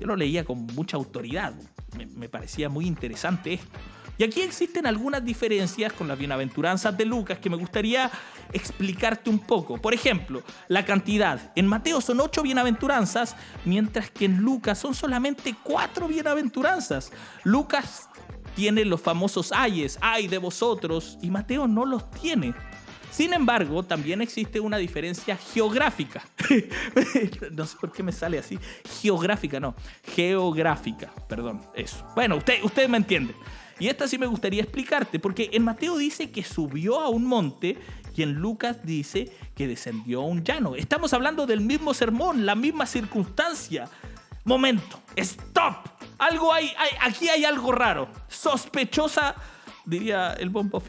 yo 0.00 0.06
lo 0.06 0.14
leía 0.14 0.44
con 0.44 0.66
mucha 0.66 0.96
autoridad, 0.96 1.52
me, 1.96 2.06
me 2.06 2.28
parecía 2.28 2.68
muy 2.68 2.86
interesante 2.86 3.54
esto. 3.54 3.95
Y 4.18 4.24
aquí 4.24 4.40
existen 4.40 4.86
algunas 4.86 5.24
diferencias 5.24 5.92
con 5.92 6.08
las 6.08 6.18
bienaventuranzas 6.18 6.96
de 6.96 7.04
Lucas 7.04 7.38
que 7.38 7.50
me 7.50 7.56
gustaría 7.56 8.10
explicarte 8.52 9.28
un 9.28 9.38
poco. 9.38 9.78
Por 9.78 9.92
ejemplo, 9.92 10.42
la 10.68 10.84
cantidad. 10.84 11.52
En 11.54 11.66
Mateo 11.66 12.00
son 12.00 12.20
ocho 12.20 12.42
bienaventuranzas, 12.42 13.36
mientras 13.64 14.10
que 14.10 14.24
en 14.24 14.38
Lucas 14.38 14.78
son 14.78 14.94
solamente 14.94 15.54
cuatro 15.62 16.08
bienaventuranzas. 16.08 17.12
Lucas 17.44 18.08
tiene 18.54 18.84
los 18.86 19.02
famosos 19.02 19.52
ayes, 19.52 19.98
ay 20.00 20.28
de 20.28 20.38
vosotros, 20.38 21.18
y 21.20 21.30
Mateo 21.30 21.68
no 21.68 21.84
los 21.84 22.10
tiene. 22.10 22.54
Sin 23.10 23.32
embargo, 23.32 23.82
también 23.82 24.20
existe 24.20 24.60
una 24.60 24.76
diferencia 24.76 25.36
geográfica. 25.36 26.22
no 27.52 27.66
sé 27.66 27.76
por 27.80 27.92
qué 27.92 28.02
me 28.02 28.12
sale 28.12 28.38
así. 28.38 28.58
Geográfica, 29.00 29.58
no. 29.58 29.74
Geográfica, 30.14 31.12
perdón, 31.26 31.62
eso. 31.74 32.06
Bueno, 32.14 32.36
usted, 32.36 32.62
usted 32.62 32.88
me 32.88 32.98
entiende. 32.98 33.34
Y 33.78 33.88
esta 33.88 34.08
sí 34.08 34.18
me 34.18 34.26
gustaría 34.26 34.62
explicarte, 34.62 35.18
porque 35.18 35.50
en 35.52 35.64
Mateo 35.64 35.98
dice 35.98 36.30
que 36.30 36.42
subió 36.42 37.00
a 37.00 37.08
un 37.08 37.24
monte 37.24 37.76
y 38.16 38.22
en 38.22 38.32
Lucas 38.32 38.78
dice 38.82 39.30
que 39.54 39.68
descendió 39.68 40.22
a 40.22 40.24
un 40.24 40.42
llano. 40.42 40.74
Estamos 40.74 41.12
hablando 41.12 41.46
del 41.46 41.60
mismo 41.60 41.92
sermón, 41.92 42.46
la 42.46 42.54
misma 42.54 42.86
circunstancia. 42.86 43.88
Momento, 44.44 45.00
stop. 45.16 45.88
Algo 46.18 46.52
hay, 46.52 46.72
aquí 47.02 47.28
hay 47.28 47.44
algo 47.44 47.72
raro. 47.72 48.08
Sospechosa, 48.28 49.34
diría 49.84 50.32
el 50.32 50.48
bombo 50.48 50.82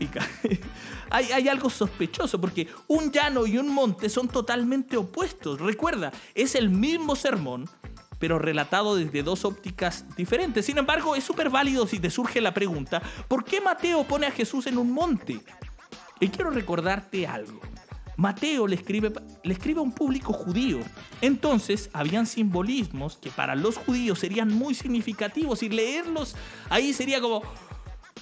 hay, 1.09 1.31
hay 1.31 1.49
algo 1.49 1.69
sospechoso 1.69 2.39
porque 2.39 2.67
un 2.87 3.11
llano 3.11 3.45
y 3.45 3.57
un 3.57 3.67
monte 3.67 4.07
son 4.07 4.29
totalmente 4.29 4.95
opuestos. 4.95 5.59
Recuerda, 5.59 6.13
es 6.33 6.55
el 6.55 6.69
mismo 6.69 7.17
sermón, 7.17 7.69
pero 8.19 8.39
relatado 8.39 8.95
desde 8.95 9.23
dos 9.23 9.45
ópticas 9.45 10.05
diferentes. 10.15 10.65
Sin 10.65 10.77
embargo, 10.77 11.15
es 11.15 11.23
súper 11.23 11.49
válido 11.49 11.87
si 11.87 11.99
te 11.99 12.09
surge 12.09 12.41
la 12.41 12.53
pregunta, 12.53 13.01
¿por 13.27 13.43
qué 13.43 13.61
Mateo 13.61 14.03
pone 14.03 14.27
a 14.27 14.31
Jesús 14.31 14.67
en 14.67 14.77
un 14.77 14.91
monte? 14.91 15.39
Y 16.19 16.29
quiero 16.29 16.49
recordarte 16.49 17.27
algo. 17.27 17.61
Mateo 18.17 18.65
le 18.67 18.75
escribe, 18.75 19.13
le 19.43 19.53
escribe 19.53 19.79
a 19.79 19.83
un 19.83 19.91
público 19.91 20.33
judío. 20.33 20.79
Entonces, 21.21 21.91
habían 21.93 22.25
simbolismos 22.25 23.17
que 23.17 23.29
para 23.29 23.55
los 23.55 23.77
judíos 23.77 24.17
serían 24.17 24.51
muy 24.51 24.73
significativos 24.73 25.61
y 25.61 25.69
leerlos 25.69 26.35
ahí 26.69 26.93
sería 26.93 27.21
como, 27.21 27.43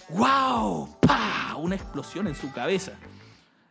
¡wow! 0.09 0.97
¡Pa! 0.99 1.55
Una 1.57 1.75
explosión 1.75 2.27
en 2.27 2.35
su 2.35 2.51
cabeza. 2.51 2.91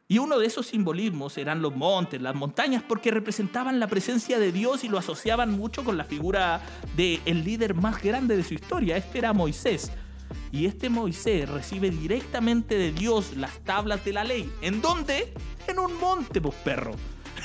Y 0.07 0.19
uno 0.19 0.39
de 0.39 0.47
esos 0.47 0.67
simbolismos 0.67 1.39
eran 1.39 1.63
los 1.63 1.75
montes, 1.75 2.21
las 2.21 2.35
montañas, 2.35 2.83
porque 2.87 3.11
representaban 3.11 3.81
la 3.81 3.87
presencia 3.87 4.39
de 4.39 4.53
Dios 4.53 4.85
y 4.85 4.89
lo 4.89 4.99
asociaban 4.99 5.53
mucho 5.53 5.83
con 5.83 5.97
la 5.97 6.05
figura 6.05 6.61
del 6.95 7.21
el 7.25 7.43
líder 7.43 7.75
más 7.75 8.03
grande 8.03 8.37
de 8.37 8.45
su 8.45 8.53
historia. 8.53 8.99
Este 8.99 9.19
era 9.19 9.33
Moisés. 9.33 9.91
Y 10.53 10.67
este 10.67 10.91
Moisés 10.91 11.49
recibe 11.49 11.91
directamente 11.91 12.77
de 12.77 12.93
Dios 12.93 13.35
las 13.37 13.59
tablas 13.65 14.05
de 14.05 14.13
la 14.13 14.25
ley. 14.25 14.53
¿En 14.61 14.83
dónde? 14.83 15.33
En 15.67 15.79
un 15.79 15.99
monte, 15.99 16.39
pues 16.39 16.55
perro. 16.57 16.95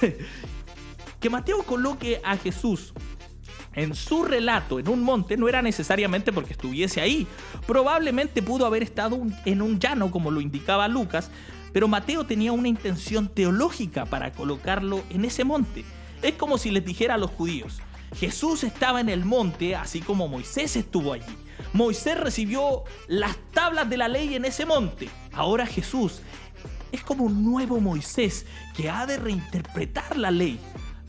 que 1.22 1.30
Mateo 1.30 1.63
coloque 1.63 2.20
a 2.25 2.36
Jesús 2.36 2.94
en 3.74 3.96
su 3.96 4.24
relato 4.24 4.80
en 4.80 4.89
un 4.89 5.04
monte 5.04 5.38
no 5.38 5.48
era 5.48 5.62
necesariamente 5.62 6.34
porque 6.34 6.54
estuviese 6.54 7.00
ahí. 7.01 7.28
Probablemente 7.66 8.42
pudo 8.42 8.66
haber 8.66 8.84
estado 8.84 9.22
en 9.46 9.62
un 9.62 9.80
llano, 9.80 10.12
como 10.12 10.32
lo 10.32 10.42
indicaba 10.42 10.88
Lucas, 10.88 11.32
pero 11.74 11.88
Mateo 11.88 12.26
tenía 12.26 12.52
una 12.52 12.68
intención 12.68 13.28
teológica 13.28 14.06
para 14.06 14.32
colocarlo 14.32 15.04
en 15.10 15.26
ese 15.26 15.44
monte. 15.44 15.86
Es 16.22 16.34
como 16.34 16.58
si 16.58 16.72
les 16.72 16.86
dijera 16.86 17.16
a 17.16 17.18
los 17.18 17.32
judíos, 17.32 17.82
Jesús 18.16 18.64
estaba 18.64 19.02
en 19.02 19.10
el 19.10 19.26
monte 19.26 19.76
así 19.76 20.02
como 20.02 20.28
Moisés 20.28 20.76
estuvo 20.76 21.14
allí. 21.14 21.38
Moisés 21.74 22.20
recibió 22.20 22.84
las 23.08 23.38
tablas 23.54 23.90
de 23.90 23.98
la 23.98 24.08
ley 24.08 24.36
en 24.36 24.46
ese 24.46 24.66
monte. 24.66 25.10
Ahora 25.32 25.66
Jesús 25.66 26.22
es 26.92 27.04
como 27.04 27.26
un 27.26 27.44
nuevo 27.44 27.80
Moisés 27.80 28.46
que 28.76 28.90
ha 28.90 29.06
de 29.06 29.18
reinterpretar 29.18 30.18
la 30.18 30.32
ley. 30.32 30.60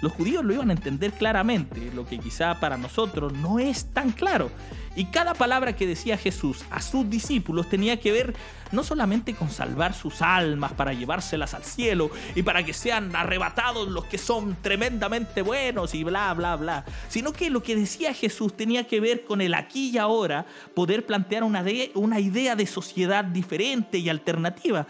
Los 0.00 0.12
judíos 0.12 0.45
lo 0.45 0.54
iban 0.54 0.71
a 0.71 0.75
entender 0.75 1.12
claramente, 1.12 1.90
lo 1.95 2.07
que 2.07 2.19
quizá 2.19 2.59
para 2.59 2.76
nosotros 2.76 3.33
no 3.33 3.59
es 3.59 3.87
tan 3.92 4.12
claro. 4.12 4.50
Y 4.97 5.07
cada 5.07 5.35
palabra 5.35 5.76
que 5.76 5.87
decía 5.87 6.16
Jesús 6.16 6.64
a 6.71 6.83
sus 6.83 7.09
discípulos 7.09 7.69
tenía 7.69 8.00
que 8.00 8.11
ver 8.11 8.35
no 8.73 8.83
solamente 8.83 9.35
con 9.35 9.50
salvar 9.50 9.95
sus 9.95 10.21
almas 10.21 10.73
para 10.73 10.92
llevárselas 10.92 11.54
al 11.54 11.64
cielo 11.64 12.11
y 12.35 12.42
para 12.42 12.64
que 12.64 12.73
sean 12.73 13.14
arrebatados 13.14 13.88
los 13.88 14.07
que 14.07 14.19
son 14.19 14.57
tremendamente 14.62 15.42
buenos 15.42 15.95
y 15.95 16.02
bla, 16.02 16.35
bla, 16.35 16.57
bla, 16.57 16.85
sino 17.09 17.33
que 17.33 17.50
lo 17.50 17.62
que 17.62 17.76
decía 17.76 18.12
Jesús 18.14 18.57
tenía 18.57 18.87
que 18.87 19.00
ver 19.00 19.25
con 19.25 19.40
el 19.40 19.54
aquí 19.54 19.90
y 19.90 19.99
ahora, 19.99 20.47
poder 20.75 21.07
plantear 21.07 21.45
una, 21.45 21.62
de, 21.62 21.92
una 21.95 22.19
idea 22.19 22.57
de 22.57 22.66
sociedad 22.66 23.25
diferente 23.25 23.99
y 23.99 24.09
alternativa 24.09 24.87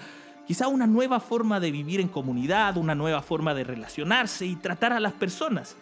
quizá 0.51 0.67
una 0.67 0.89
nueva 0.89 1.21
forma 1.21 1.61
de 1.61 1.71
vivir 1.71 2.01
en 2.01 2.09
comunidad, 2.09 2.77
una 2.77 2.97
nueva 2.97 3.23
forma 3.23 3.55
de 3.55 3.63
relacionarse 3.63 4.47
y 4.47 4.57
tratar 4.57 4.93
a 4.93 4.99
las 4.99 5.13
personas. 5.13 5.77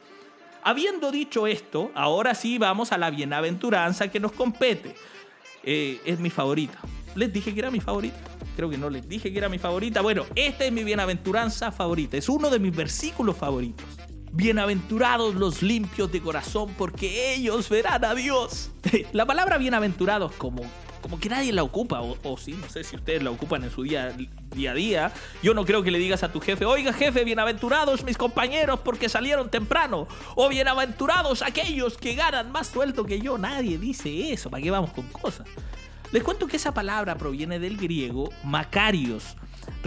Habiendo 0.63 1.11
dicho 1.11 1.47
esto, 1.47 1.91
ahora 1.95 2.35
sí 2.35 2.59
vamos 2.59 2.93
a 2.93 2.99
la 2.99 3.09
bienaventuranza 3.09 4.09
que 4.09 4.21
nos 4.21 4.33
compete. 4.33 4.95
Eh, 5.63 6.03
es 6.05 6.21
mi 6.21 6.29
favorita. 6.29 6.81
¿Les 7.15 7.33
dije 7.33 7.55
que 7.55 7.61
era 7.61 7.71
mi 7.71 7.81
favorita? 7.81 8.19
Creo 8.57 8.69
que 8.69 8.77
no 8.77 8.91
les 8.91 9.09
dije 9.09 9.33
que 9.33 9.39
era 9.39 9.49
mi 9.49 9.59
favorita. 9.59 10.03
Bueno, 10.03 10.27
esta 10.35 10.67
es 10.67 10.73
mi 10.73 10.85
bienaventuranza 10.85 11.73
favorita. 11.73 12.19
Es 12.19 12.29
uno 12.29 12.51
de 12.51 12.59
mis 12.59 12.77
versículos 12.77 13.39
favoritos. 13.39 13.87
Bienaventurados 14.33 15.35
los 15.35 15.63
limpios 15.63 16.13
de 16.13 16.21
corazón, 16.21 16.75
porque 16.77 17.33
ellos 17.33 17.71
verán 17.71 18.05
a 18.05 18.15
Dios. 18.15 18.71
La 19.15 19.25
palabra 19.25 19.57
bienaventurados, 19.57 20.33
como 20.33 20.61
como 21.01 21.19
que 21.19 21.29
nadie 21.29 21.53
la 21.53 21.63
ocupa, 21.63 22.01
o, 22.01 22.37
sí, 22.37 22.53
no 22.53 22.69
sé 22.69 22.85
si 22.85 22.97
ustedes 22.97 23.23
la 23.23 23.31
ocupan 23.31 23.65
en 23.65 23.71
su 23.71 23.83
día, 23.83 24.15
día 24.55 24.71
a 24.73 24.75
día. 24.75 25.13
Yo 25.43 25.55
no 25.55 25.65
creo 25.65 25.83
que 25.83 25.91
le 25.91 25.99
digas 25.99 26.23
a 26.23 26.33
tu 26.33 26.41
jefe, 26.41 26.65
oiga 26.65 26.93
jefe, 26.93 27.25
bienaventurados 27.25 28.05
mis 28.05 28.17
compañeros 28.17 28.81
porque 28.81 29.09
salieron 29.09 29.51
temprano, 29.51 30.09
o 30.35 30.49
bienaventurados 30.49 31.43
aquellos 31.43 31.97
que 31.97 32.15
ganan 32.15 32.53
más 32.53 32.69
sueldo 32.69 33.05
que 33.05 33.21
yo. 33.21 33.39
Nadie 33.39 33.79
dice 33.79 34.33
eso, 34.33 34.51
¿para 34.51 34.63
qué 34.63 34.71
vamos 34.71 34.91
con 34.91 35.07
cosas? 35.09 35.47
Les 36.13 36.23
cuento 36.23 36.47
que 36.47 36.57
esa 36.57 36.73
palabra 36.73 37.17
proviene 37.17 37.59
del 37.59 37.77
griego 37.77 38.31
Macarios. 38.43 39.37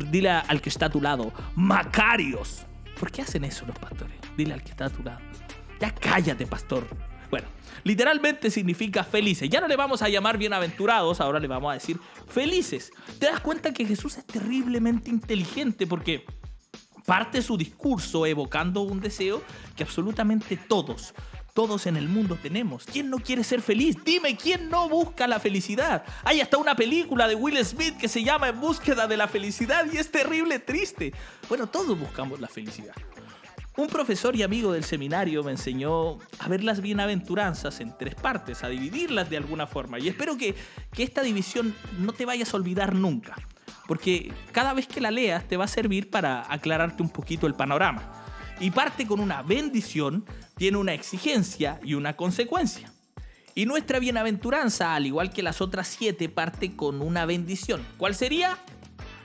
Dile 0.10 0.30
al 0.30 0.62
que 0.62 0.70
está 0.70 0.86
a 0.86 0.90
tu 0.90 1.02
lado, 1.02 1.32
Macarios. 1.56 2.66
¿Por 3.00 3.12
qué 3.12 3.24
hacen 3.24 3.44
eso 3.44 3.66
los 3.66 3.78
pastores? 3.80 4.16
Dile 4.38 4.54
al 4.54 4.64
que 4.64 4.70
está 4.70 4.86
a 4.86 4.90
tu 4.90 5.04
lado. 5.04 5.20
Ya 5.80 5.94
cállate, 5.94 6.46
pastor. 6.46 6.88
Bueno, 7.32 7.48
literalmente 7.86 8.52
significa 8.52 9.06
felices. 9.06 9.50
Ya 9.50 9.62
no 9.62 9.68
le 9.70 9.78
vamos 9.78 10.02
a 10.02 10.10
llamar 10.10 10.38
bienaventurados, 10.38 11.22
ahora 11.22 11.40
le 11.40 11.48
vamos 11.48 11.72
a 11.72 11.76
decir 11.76 11.98
felices. 12.28 12.92
Te 13.18 13.28
das 13.28 13.40
cuenta 13.40 13.74
que 13.74 13.86
Jesús 13.86 14.18
es 14.18 14.26
terriblemente 14.26 15.10
inteligente 15.10 15.88
porque 15.88 16.26
parte 17.06 17.42
su 17.42 17.58
discurso 17.58 18.26
evocando 18.26 18.82
un 18.82 19.00
deseo 19.00 19.42
que 19.78 19.84
absolutamente 19.84 20.58
todos, 20.58 21.14
todos 21.54 21.88
en 21.88 21.96
el 21.96 22.10
mundo 22.10 22.36
tenemos. 22.36 22.86
¿Quién 22.86 23.10
no 23.10 23.18
quiere 23.18 23.46
ser 23.46 23.62
feliz? 23.62 23.96
Dime, 24.04 24.36
¿quién 24.36 24.70
no 24.70 24.90
busca 24.90 25.26
la 25.26 25.40
felicidad? 25.40 26.04
Hay 26.26 26.42
hasta 26.42 26.58
una 26.58 26.76
película 26.76 27.30
de 27.30 27.36
Will 27.36 27.64
Smith 27.66 27.96
que 27.98 28.10
se 28.10 28.26
llama 28.26 28.50
En 28.50 28.60
búsqueda 28.60 29.08
de 29.08 29.16
la 29.16 29.30
felicidad 29.30 29.86
y 29.92 29.98
es 29.98 30.12
terrible 30.12 30.60
triste. 30.60 31.14
Bueno, 31.48 31.68
todos 31.68 31.98
buscamos 31.98 32.42
la 32.42 32.50
felicidad. 32.50 32.94
Un 33.78 33.88
profesor 33.88 34.36
y 34.36 34.44
amigo 34.44 34.74
del 34.74 34.84
seminario 34.84 35.44
me 35.44 35.52
enseñó 35.52 36.18
a 36.40 36.50
ver 36.50 36.64
las 36.64 36.82
bienaventuranzas 36.82 37.80
en 37.80 37.98
tres 37.98 38.16
partes, 38.16 38.64
a 38.64 38.70
dividirlas 38.70 39.30
de 39.30 39.38
alguna 39.38 39.66
forma. 39.66 39.98
Y 39.98 40.10
espero 40.10 40.38
que, 40.38 40.56
que 40.92 41.04
esta 41.04 41.22
división 41.22 41.74
no 41.98 42.12
te 42.12 42.26
vayas 42.26 42.54
a 42.54 42.58
olvidar 42.58 42.94
nunca, 42.94 43.36
porque 43.88 44.34
cada 44.52 44.74
vez 44.74 44.88
que 44.88 45.00
la 45.00 45.10
leas 45.10 45.48
te 45.48 45.56
va 45.56 45.66
a 45.66 45.70
servir 45.70 46.10
para 46.10 46.52
aclararte 46.52 47.02
un 47.02 47.10
poquito 47.10 47.48
el 47.48 47.54
panorama. 47.54 48.26
Y 48.60 48.72
parte 48.72 49.08
con 49.08 49.22
una 49.22 49.42
bendición, 49.42 50.26
tiene 50.56 50.78
una 50.78 50.94
exigencia 50.94 51.80
y 51.82 51.94
una 51.94 52.16
consecuencia. 52.16 52.92
Y 53.56 53.66
nuestra 53.66 54.00
bienaventuranza, 54.00 54.96
al 54.96 55.08
igual 55.08 55.32
que 55.32 55.44
las 55.44 55.62
otras 55.62 55.88
siete, 55.88 56.30
parte 56.30 56.76
con 56.76 57.02
una 57.02 57.26
bendición. 57.26 57.86
¿Cuál 57.98 58.16
sería? 58.16 58.58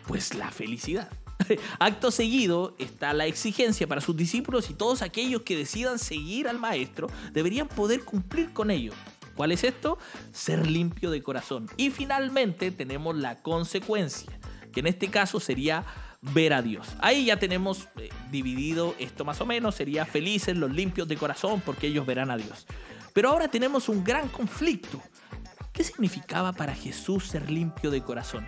Pues 0.06 0.34
la 0.34 0.50
felicidad. 0.50 1.10
Acto 1.78 2.10
seguido 2.10 2.74
está 2.78 3.12
la 3.12 3.26
exigencia 3.26 3.86
para 3.86 4.00
sus 4.00 4.16
discípulos 4.16 4.70
y 4.70 4.74
todos 4.74 5.02
aquellos 5.02 5.42
que 5.42 5.56
decidan 5.56 5.98
seguir 5.98 6.48
al 6.48 6.58
Maestro 6.58 7.08
deberían 7.32 7.68
poder 7.68 8.04
cumplir 8.04 8.52
con 8.52 8.70
ello. 8.70 8.92
¿Cuál 9.34 9.52
es 9.52 9.64
esto? 9.64 9.98
Ser 10.32 10.66
limpio 10.66 11.10
de 11.10 11.22
corazón. 11.22 11.68
Y 11.76 11.90
finalmente 11.90 12.70
tenemos 12.70 13.16
la 13.16 13.42
consecuencia, 13.42 14.32
que 14.72 14.80
en 14.80 14.86
este 14.86 15.08
caso 15.08 15.40
sería 15.40 15.84
ver 16.22 16.54
a 16.54 16.62
Dios. 16.62 16.88
Ahí 17.00 17.26
ya 17.26 17.38
tenemos 17.38 17.88
eh, 17.98 18.08
dividido 18.30 18.94
esto 18.98 19.24
más 19.24 19.40
o 19.42 19.46
menos, 19.46 19.74
sería 19.74 20.06
felices 20.06 20.56
los 20.56 20.70
limpios 20.70 21.06
de 21.06 21.16
corazón 21.16 21.62
porque 21.64 21.88
ellos 21.88 22.06
verán 22.06 22.30
a 22.30 22.38
Dios. 22.38 22.66
Pero 23.12 23.30
ahora 23.30 23.48
tenemos 23.48 23.88
un 23.88 24.02
gran 24.02 24.28
conflicto. 24.28 25.02
¿Qué 25.72 25.84
significaba 25.84 26.52
para 26.54 26.74
Jesús 26.74 27.28
ser 27.28 27.50
limpio 27.50 27.90
de 27.90 28.02
corazón? 28.02 28.46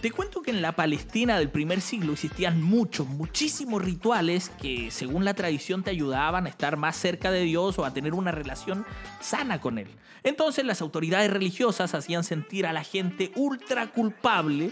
Te 0.00 0.10
cuento 0.10 0.40
que 0.40 0.50
en 0.50 0.62
la 0.62 0.72
Palestina 0.72 1.38
del 1.38 1.50
primer 1.50 1.82
siglo 1.82 2.14
existían 2.14 2.62
muchos, 2.62 3.06
muchísimos 3.06 3.84
rituales 3.84 4.48
que 4.48 4.90
según 4.90 5.26
la 5.26 5.34
tradición 5.34 5.82
te 5.82 5.90
ayudaban 5.90 6.46
a 6.46 6.48
estar 6.48 6.78
más 6.78 6.96
cerca 6.96 7.30
de 7.30 7.42
Dios 7.42 7.78
o 7.78 7.84
a 7.84 7.92
tener 7.92 8.14
una 8.14 8.32
relación 8.32 8.86
sana 9.20 9.60
con 9.60 9.76
Él. 9.76 9.88
Entonces 10.22 10.64
las 10.64 10.80
autoridades 10.80 11.30
religiosas 11.30 11.92
hacían 11.92 12.24
sentir 12.24 12.66
a 12.66 12.72
la 12.72 12.82
gente 12.82 13.30
ultra 13.36 13.88
culpable 13.88 14.70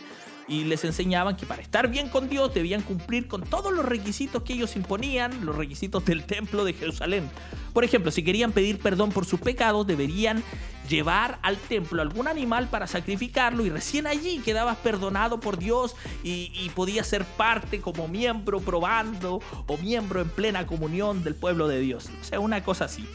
y 0.48 0.64
les 0.64 0.84
enseñaban 0.86 1.36
que 1.36 1.44
para 1.44 1.60
estar 1.60 1.88
bien 1.88 2.08
con 2.08 2.30
Dios 2.30 2.54
debían 2.54 2.80
cumplir 2.80 3.28
con 3.28 3.42
todos 3.42 3.70
los 3.70 3.84
requisitos 3.84 4.42
que 4.42 4.54
ellos 4.54 4.76
imponían, 4.76 5.44
los 5.44 5.56
requisitos 5.56 6.06
del 6.06 6.24
templo 6.24 6.64
de 6.64 6.72
Jerusalén. 6.72 7.28
Por 7.74 7.84
ejemplo, 7.84 8.10
si 8.10 8.22
querían 8.22 8.52
pedir 8.52 8.78
perdón 8.78 9.12
por 9.12 9.26
sus 9.26 9.40
pecados, 9.40 9.86
deberían 9.86 10.42
llevar 10.88 11.38
al 11.42 11.56
templo 11.56 12.02
algún 12.02 12.28
animal 12.28 12.68
para 12.68 12.86
sacrificarlo 12.86 13.64
y 13.64 13.70
recién 13.70 14.06
allí 14.06 14.38
quedabas 14.38 14.76
perdonado 14.78 15.40
por 15.40 15.58
Dios 15.58 15.94
y, 16.22 16.50
y 16.54 16.70
podías 16.70 17.06
ser 17.06 17.24
parte 17.24 17.80
como 17.80 18.08
miembro 18.08 18.60
probando 18.60 19.40
o 19.66 19.76
miembro 19.78 20.20
en 20.20 20.28
plena 20.30 20.66
comunión 20.66 21.22
del 21.22 21.34
pueblo 21.34 21.68
de 21.68 21.80
Dios. 21.80 22.08
O 22.20 22.24
sea, 22.24 22.40
una 22.40 22.62
cosa 22.62 22.86
así. 22.86 23.06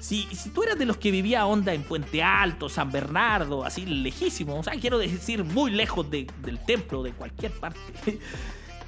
Si, 0.00 0.28
si, 0.32 0.50
tú 0.50 0.62
eras 0.62 0.78
de 0.78 0.86
los 0.86 0.98
que 0.98 1.10
vivía 1.10 1.46
onda 1.46 1.74
en 1.74 1.82
Puente 1.82 2.22
Alto, 2.22 2.68
San 2.68 2.92
Bernardo, 2.92 3.64
así 3.64 3.86
lejísimo, 3.86 4.56
o 4.56 4.62
sea, 4.62 4.74
quiero 4.74 4.98
decir 4.98 5.42
muy 5.42 5.72
lejos 5.72 6.08
de, 6.08 6.28
del 6.42 6.60
templo, 6.64 7.02
de 7.02 7.10
cualquier 7.10 7.50
parte, 7.50 7.80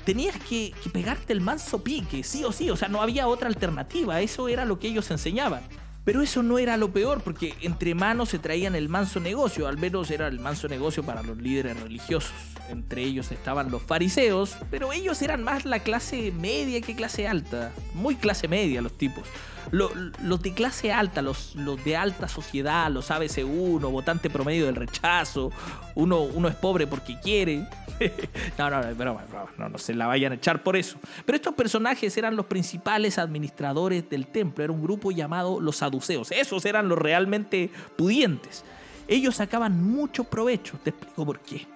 tenías 0.05 0.37
que, 0.37 0.73
que, 0.81 0.91
pegarte 0.91 1.33
el 1.33 1.41
manso 1.41 1.83
pique, 1.83 2.23
sí 2.23 2.45
o 2.45 2.53
sí, 2.53 2.71
o 2.71 2.77
sea, 2.77 2.89
no 2.89 3.03
había 3.03 3.27
otra 3.27 3.49
alternativa, 3.49 4.21
eso 4.21 4.47
era 4.47 4.65
lo 4.65 4.79
que 4.79 4.87
ellos 4.87 5.11
enseñaban. 5.11 5.63
Pero 6.09 6.23
eso 6.23 6.43
no 6.43 6.59
era 6.59 6.79
lo 6.79 6.91
peor, 6.91 7.21
porque 7.21 7.53
entre 7.61 7.95
manos 7.95 8.31
se 8.31 8.39
traían 8.39 8.75
el 8.75 8.89
manso 8.89 9.21
negocio, 9.21 9.69
al 9.69 9.77
menos 9.77 10.11
era 10.11 10.27
el 10.27 10.41
manso 10.41 10.67
negocio 10.67 11.03
para 11.03 11.23
los 11.23 11.37
líderes 11.37 11.79
religiosos. 11.79 12.33
Entre 12.69 13.03
ellos 13.03 13.33
estaban 13.33 13.71
los 13.71 13.83
fariseos, 13.83 14.57
pero 14.71 14.93
ellos 14.93 15.23
eran 15.23 15.43
más 15.43 15.65
la 15.65 15.81
clase 15.81 16.33
media 16.33 16.81
que 16.81 16.95
clase 16.95 17.27
alta, 17.27 17.73
muy 17.95 18.17
clase 18.17 18.49
media 18.49 18.83
los 18.83 18.97
tipos 18.97 19.25
los, 19.71 20.43
de 20.43 20.53
clase 20.53 20.93
alta, 20.93 21.23
los, 21.23 21.55
los, 21.55 21.83
de 21.85 21.97
alta 21.97 22.29
sociedad, 22.29 22.91
los 22.91 23.11
ABC1, 23.11 23.81
votante 23.91 24.31
promedio 24.31 24.67
del 24.67 24.77
rechazo, 24.77 25.51
uno, 25.95 26.23
uno 26.23 26.49
es 26.49 26.55
pobre 26.55 26.87
porque 26.87 27.19
quiere. 27.21 27.67
no, 28.59 28.71
no, 28.71 28.83
no, 28.95 29.21
no, 29.59 29.69
no 29.69 29.79
se 29.79 29.95
la 29.95 30.07
vayan 30.07 30.33
a 30.33 30.35
echar 30.37 30.63
por 30.63 30.77
eso. 30.77 30.99
Pero 31.25 31.37
estos 31.37 31.55
personajes 31.55 32.17
eran 32.17 32.37
los 32.37 32.47
principales 32.47 33.19
administradores 33.19 34.09
del 34.09 34.27
templo, 34.27 34.65
era 34.65 34.73
un 34.73 34.83
grupo 34.83 35.11
llamado 35.11 35.61
los 35.61 35.77
saduceos, 35.77 36.31
esos 36.31 36.65
eran 36.65 36.89
los 36.89 36.99
realmente 36.99 37.71
pudientes. 37.97 38.65
Ellos 39.07 39.37
sacaban 39.37 39.83
mucho 39.83 40.25
provecho, 40.25 40.79
te 40.83 40.91
explico 40.91 41.25
por 41.25 41.41
qué. 41.41 41.67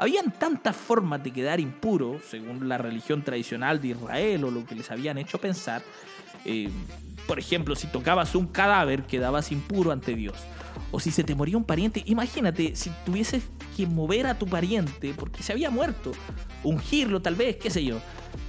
Habían 0.00 0.32
tantas 0.32 0.74
formas 0.74 1.22
de 1.22 1.30
quedar 1.30 1.60
impuro, 1.60 2.22
según 2.26 2.70
la 2.70 2.78
religión 2.78 3.22
tradicional 3.22 3.82
de 3.82 3.88
Israel 3.88 4.44
o 4.44 4.50
lo 4.50 4.64
que 4.64 4.74
les 4.74 4.90
habían 4.90 5.18
hecho 5.18 5.36
pensar, 5.36 5.82
eh, 6.46 6.70
por 7.26 7.38
ejemplo, 7.38 7.76
si 7.76 7.86
tocabas 7.86 8.34
un 8.34 8.46
cadáver, 8.46 9.02
quedabas 9.02 9.52
impuro 9.52 9.92
ante 9.92 10.14
Dios. 10.14 10.36
O 10.90 11.00
si 11.00 11.10
se 11.10 11.22
te 11.22 11.34
moría 11.34 11.58
un 11.58 11.64
pariente, 11.64 12.02
imagínate 12.06 12.74
si 12.76 12.88
tuvieses 13.04 13.44
que 13.76 13.86
mover 13.86 14.26
a 14.26 14.38
tu 14.38 14.46
pariente 14.46 15.12
porque 15.14 15.42
se 15.42 15.52
había 15.52 15.68
muerto, 15.68 16.12
ungirlo 16.64 17.20
tal 17.20 17.34
vez, 17.34 17.56
qué 17.56 17.68
sé 17.68 17.84
yo, 17.84 18.00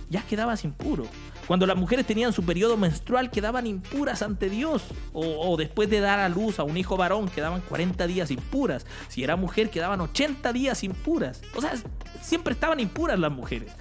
ya 0.10 0.22
quedabas 0.22 0.63
impuro. 0.63 1.03
Cuando 1.51 1.67
las 1.67 1.75
mujeres 1.75 2.05
tenían 2.05 2.31
su 2.31 2.46
periodo 2.46 2.77
menstrual 2.77 3.29
quedaban 3.29 3.67
impuras 3.67 4.22
ante 4.22 4.50
Dios. 4.50 4.86
O, 5.12 5.58
después 5.58 5.89
de 5.89 6.00
dar 6.00 6.17
a 6.22 6.29
luz 6.29 6.60
a 6.60 6.63
un 6.63 6.77
hijo 6.77 6.96
varón 6.96 7.27
quedaban 7.27 7.60
40 7.60 8.08
días 8.08 8.31
impuras. 8.31 8.86
Si 9.10 9.22
era 9.22 9.36
mujer 9.36 9.70
quedaban 9.70 10.00
80 10.00 10.53
días 10.53 10.81
impuras. 10.86 11.41
O 11.53 11.60
sea, 11.60 11.74
siempre 12.22 12.53
estaban 12.53 12.79
impuras 12.79 13.20
las 13.20 13.34
mujeres. 13.34 13.74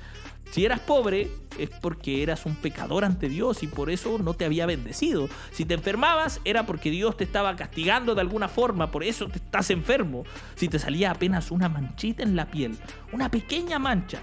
Si 0.51 0.65
eras 0.65 0.81
pobre 0.81 1.31
es 1.61 1.71
porque 1.81 2.25
eras 2.25 2.45
un 2.45 2.57
pecador 2.57 3.05
ante 3.05 3.29
Dios 3.29 3.63
y 3.63 3.69
por 3.69 3.89
eso 3.89 4.19
no 4.19 4.35
te 4.35 4.47
había 4.47 4.67
bendecido. 4.67 5.29
Si 5.53 5.65
te 5.65 5.75
enfermabas 5.75 6.41
era 6.45 6.67
porque 6.67 6.91
Dios 6.91 7.17
te 7.17 7.23
estaba 7.23 7.55
castigando 7.55 8.17
de 8.17 8.23
alguna 8.23 8.49
forma, 8.49 8.91
por 8.91 9.05
eso 9.05 9.29
te 9.29 9.39
estás 9.39 9.71
enfermo. 9.71 10.25
Si 10.57 10.67
te 10.67 10.81
salía 10.81 11.13
apenas 11.13 11.53
una 11.53 11.69
manchita 11.69 12.25
en 12.25 12.35
la 12.35 12.51
piel, 12.51 12.77
una 13.13 13.31
pequeña 13.31 13.79
mancha, 13.79 14.23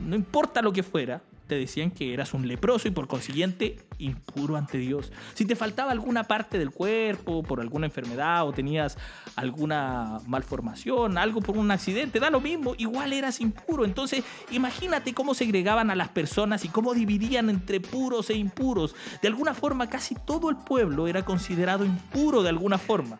no 0.00 0.14
importa 0.14 0.60
lo 0.60 0.70
que 0.70 0.82
fuera, 0.82 1.22
te 1.46 1.56
decían 1.56 1.90
que 1.90 2.14
eras 2.14 2.34
un 2.34 2.48
leproso 2.48 2.88
y 2.88 2.90
por 2.90 3.06
consiguiente 3.06 3.76
impuro 3.98 4.56
ante 4.56 4.78
Dios. 4.78 5.12
Si 5.34 5.44
te 5.44 5.56
faltaba 5.56 5.92
alguna 5.92 6.24
parte 6.24 6.58
del 6.58 6.70
cuerpo 6.70 7.42
por 7.42 7.60
alguna 7.60 7.86
enfermedad 7.86 8.46
o 8.46 8.52
tenías 8.52 8.96
alguna 9.36 10.20
malformación, 10.26 11.18
algo 11.18 11.40
por 11.40 11.56
un 11.56 11.70
accidente, 11.70 12.20
da 12.20 12.30
lo 12.30 12.40
mismo, 12.40 12.74
igual 12.78 13.12
eras 13.12 13.40
impuro. 13.40 13.84
Entonces 13.84 14.24
imagínate 14.50 15.14
cómo 15.14 15.34
segregaban 15.34 15.90
a 15.90 15.94
las 15.94 16.08
personas 16.08 16.64
y 16.64 16.68
cómo 16.68 16.94
dividían 16.94 17.50
entre 17.50 17.80
puros 17.80 18.30
e 18.30 18.34
impuros. 18.34 18.94
De 19.20 19.28
alguna 19.28 19.54
forma 19.54 19.88
casi 19.88 20.14
todo 20.14 20.50
el 20.50 20.56
pueblo 20.56 21.08
era 21.08 21.24
considerado 21.24 21.84
impuro 21.84 22.42
de 22.42 22.48
alguna 22.48 22.78
forma. 22.78 23.18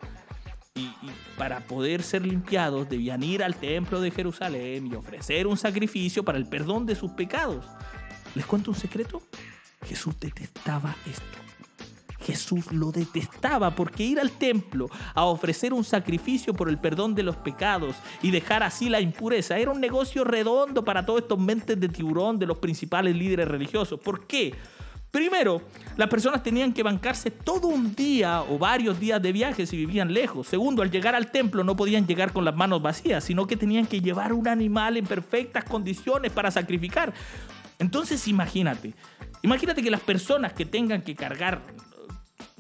Y, 0.76 0.81
y, 0.81 1.11
para 1.38 1.61
poder 1.61 2.02
ser 2.02 2.26
limpiados 2.26 2.88
debían 2.88 3.23
ir 3.23 3.45
al 3.45 3.54
templo 3.54 4.00
de 4.00 4.11
Jerusalén 4.11 4.88
y 4.88 4.95
ofrecer 4.95 5.47
un 5.47 5.57
sacrificio 5.57 6.25
para 6.25 6.37
el 6.37 6.47
perdón 6.47 6.85
de 6.85 6.97
sus 6.97 7.12
pecados. 7.12 7.64
¿Les 8.35 8.47
cuento 8.47 8.70
un 8.70 8.77
secreto? 8.77 9.23
Jesús 9.87 10.14
detestaba 10.18 10.97
esto. 11.07 11.44
Jesús 12.25 12.73
lo 12.73 12.90
detestaba 12.90 13.75
porque 13.75 14.03
ir 14.03 14.18
al 14.18 14.31
templo 14.31 14.88
a 15.14 15.25
ofrecer 15.25 15.75
un 15.75 15.85
sacrificio 15.85 16.55
por 16.55 16.70
el 16.70 16.79
perdón 16.79 17.14
de 17.14 17.23
los 17.23 17.37
pecados 17.37 17.97
y 18.23 18.31
dejar 18.31 18.62
así 18.62 18.88
la 18.88 19.01
impureza 19.01 19.59
era 19.59 19.70
un 19.70 19.81
negocio 19.81 20.25
redondo 20.25 20.85
para 20.85 21.05
todos 21.05 21.23
estos 21.23 21.38
mentes 21.38 21.79
de 21.79 21.88
tiburón 21.88 22.38
de 22.38 22.47
los 22.47 22.59
principales 22.59 23.14
líderes 23.14 23.47
religiosos. 23.47 24.01
¿Por 24.01 24.27
qué? 24.27 24.55
Primero, 25.11 25.62
las 25.97 26.09
personas 26.09 26.42
tenían 26.42 26.73
que 26.73 26.83
bancarse 26.83 27.31
todo 27.31 27.68
un 27.68 27.94
día 27.94 28.42
o 28.42 28.59
varios 28.59 28.99
días 28.99 29.23
de 29.23 29.31
viaje 29.31 29.64
si 29.64 29.77
vivían 29.77 30.12
lejos. 30.12 30.49
Segundo, 30.49 30.83
al 30.83 30.90
llegar 30.90 31.14
al 31.14 31.31
templo 31.31 31.62
no 31.62 31.77
podían 31.77 32.05
llegar 32.05 32.33
con 32.33 32.44
las 32.44 32.57
manos 32.57 32.83
vacías, 32.83 33.23
sino 33.23 33.47
que 33.47 33.57
tenían 33.57 33.87
que 33.87 34.01
llevar 34.01 34.33
un 34.33 34.49
animal 34.49 34.97
en 34.97 35.07
perfectas 35.07 35.62
condiciones 35.64 36.33
para 36.33 36.51
sacrificar. 36.51 37.14
Entonces 37.78 38.26
imagínate, 38.28 38.94
imagínate 39.42 39.82
que 39.82 39.90
las 39.90 40.00
personas 40.00 40.52
que 40.52 40.64
tengan 40.64 41.02
que 41.02 41.14
cargar 41.14 41.62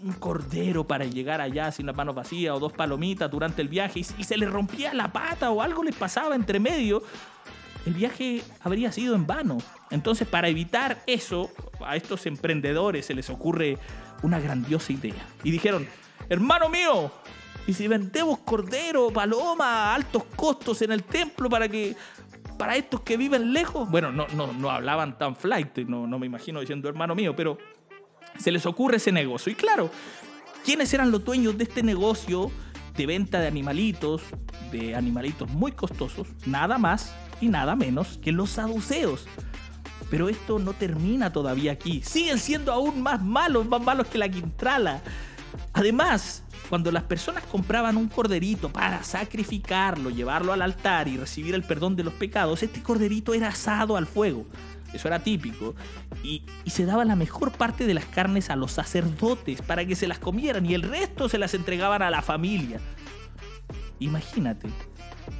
un 0.04 0.12
cordero 0.12 0.86
para 0.86 1.06
llegar 1.06 1.40
allá 1.40 1.72
sin 1.72 1.86
las 1.86 1.96
manos 1.96 2.14
vacías 2.14 2.54
o 2.54 2.60
dos 2.60 2.72
palomitas 2.72 3.30
durante 3.30 3.62
el 3.62 3.68
viaje 3.68 4.00
y, 4.00 4.04
se 4.04 4.36
les 4.36 4.50
rompía 4.50 4.92
la 4.92 5.12
pata 5.12 5.50
o 5.50 5.62
algo 5.62 5.82
les 5.82 5.94
pasaba 5.94 6.34
entre 6.34 6.60
medio, 6.60 7.02
el 7.86 7.94
viaje 7.94 8.42
habría 8.60 8.92
sido 8.92 9.14
en 9.14 9.26
vano. 9.26 9.58
Entonces, 9.90 10.28
para 10.28 10.48
evitar 10.48 11.02
eso, 11.06 11.50
a 11.84 11.96
estos 11.96 12.26
emprendedores 12.26 13.06
se 13.06 13.14
les 13.14 13.30
ocurre 13.30 13.78
una 14.22 14.38
grandiosa 14.40 14.92
idea. 14.92 15.26
Y 15.42 15.50
dijeron, 15.50 15.86
hermano 16.28 16.68
mío, 16.68 17.10
¿y 17.66 17.72
si 17.72 17.88
vendemos 17.88 18.38
cordero, 18.40 19.10
paloma, 19.10 19.90
a 19.90 19.94
altos 19.94 20.24
costos 20.36 20.82
en 20.82 20.92
el 20.92 21.02
templo 21.02 21.48
para 21.48 21.68
que 21.68 21.96
para 22.56 22.76
estos 22.76 23.00
que 23.00 23.16
viven 23.16 23.52
lejos? 23.52 23.88
Bueno, 23.90 24.12
no, 24.12 24.26
no, 24.34 24.52
no 24.52 24.70
hablaban 24.70 25.18
tan 25.18 25.36
flight, 25.36 25.78
no, 25.78 26.06
no 26.06 26.18
me 26.18 26.26
imagino 26.26 26.60
diciendo 26.60 26.88
hermano 26.88 27.14
mío, 27.14 27.34
pero 27.36 27.58
se 28.38 28.50
les 28.50 28.66
ocurre 28.66 28.96
ese 28.96 29.12
negocio. 29.12 29.52
Y 29.52 29.54
claro, 29.54 29.90
¿quiénes 30.64 30.92
eran 30.94 31.10
los 31.10 31.24
dueños 31.24 31.56
de 31.58 31.64
este 31.64 31.82
negocio 31.82 32.50
de 32.96 33.06
venta 33.06 33.40
de 33.40 33.48
animalitos, 33.48 34.22
de 34.70 34.94
animalitos 34.94 35.48
muy 35.50 35.72
costosos? 35.72 36.28
Nada 36.46 36.78
más 36.78 37.14
y 37.40 37.48
nada 37.48 37.76
menos 37.76 38.18
que 38.18 38.32
los 38.32 38.50
saduceos. 38.50 39.26
Pero 40.10 40.28
esto 40.28 40.58
no 40.58 40.74
termina 40.74 41.32
todavía 41.32 41.72
aquí. 41.72 42.02
Siguen 42.02 42.38
siendo 42.38 42.72
aún 42.72 43.02
más 43.02 43.22
malos, 43.22 43.66
más 43.66 43.82
malos 43.82 44.06
que 44.06 44.18
la 44.18 44.28
quintrala. 44.28 45.02
Además, 45.72 46.43
cuando 46.68 46.90
las 46.90 47.02
personas 47.02 47.44
compraban 47.44 47.96
un 47.96 48.08
corderito 48.08 48.70
para 48.70 49.02
sacrificarlo, 49.02 50.10
llevarlo 50.10 50.52
al 50.52 50.62
altar 50.62 51.08
y 51.08 51.16
recibir 51.16 51.54
el 51.54 51.62
perdón 51.62 51.96
de 51.96 52.04
los 52.04 52.14
pecados, 52.14 52.62
este 52.62 52.82
corderito 52.82 53.34
era 53.34 53.48
asado 53.48 53.96
al 53.96 54.06
fuego. 54.06 54.46
Eso 54.92 55.08
era 55.08 55.18
típico. 55.18 55.74
Y, 56.22 56.42
se 56.66 56.86
daba 56.86 57.04
la 57.04 57.16
mejor 57.16 57.52
parte 57.52 57.86
de 57.86 57.94
las 57.94 58.04
carnes 58.06 58.48
a 58.48 58.56
los 58.56 58.72
sacerdotes 58.72 59.60
para 59.60 59.84
que 59.84 59.96
se 59.96 60.06
las 60.06 60.18
comieran 60.18 60.64
y 60.64 60.74
el 60.74 60.82
resto 60.82 61.28
se 61.28 61.38
las 61.38 61.52
entregaban 61.54 62.00
a 62.02 62.10
la 62.10 62.22
familia. 62.22 62.80
Imagínate 63.98 64.68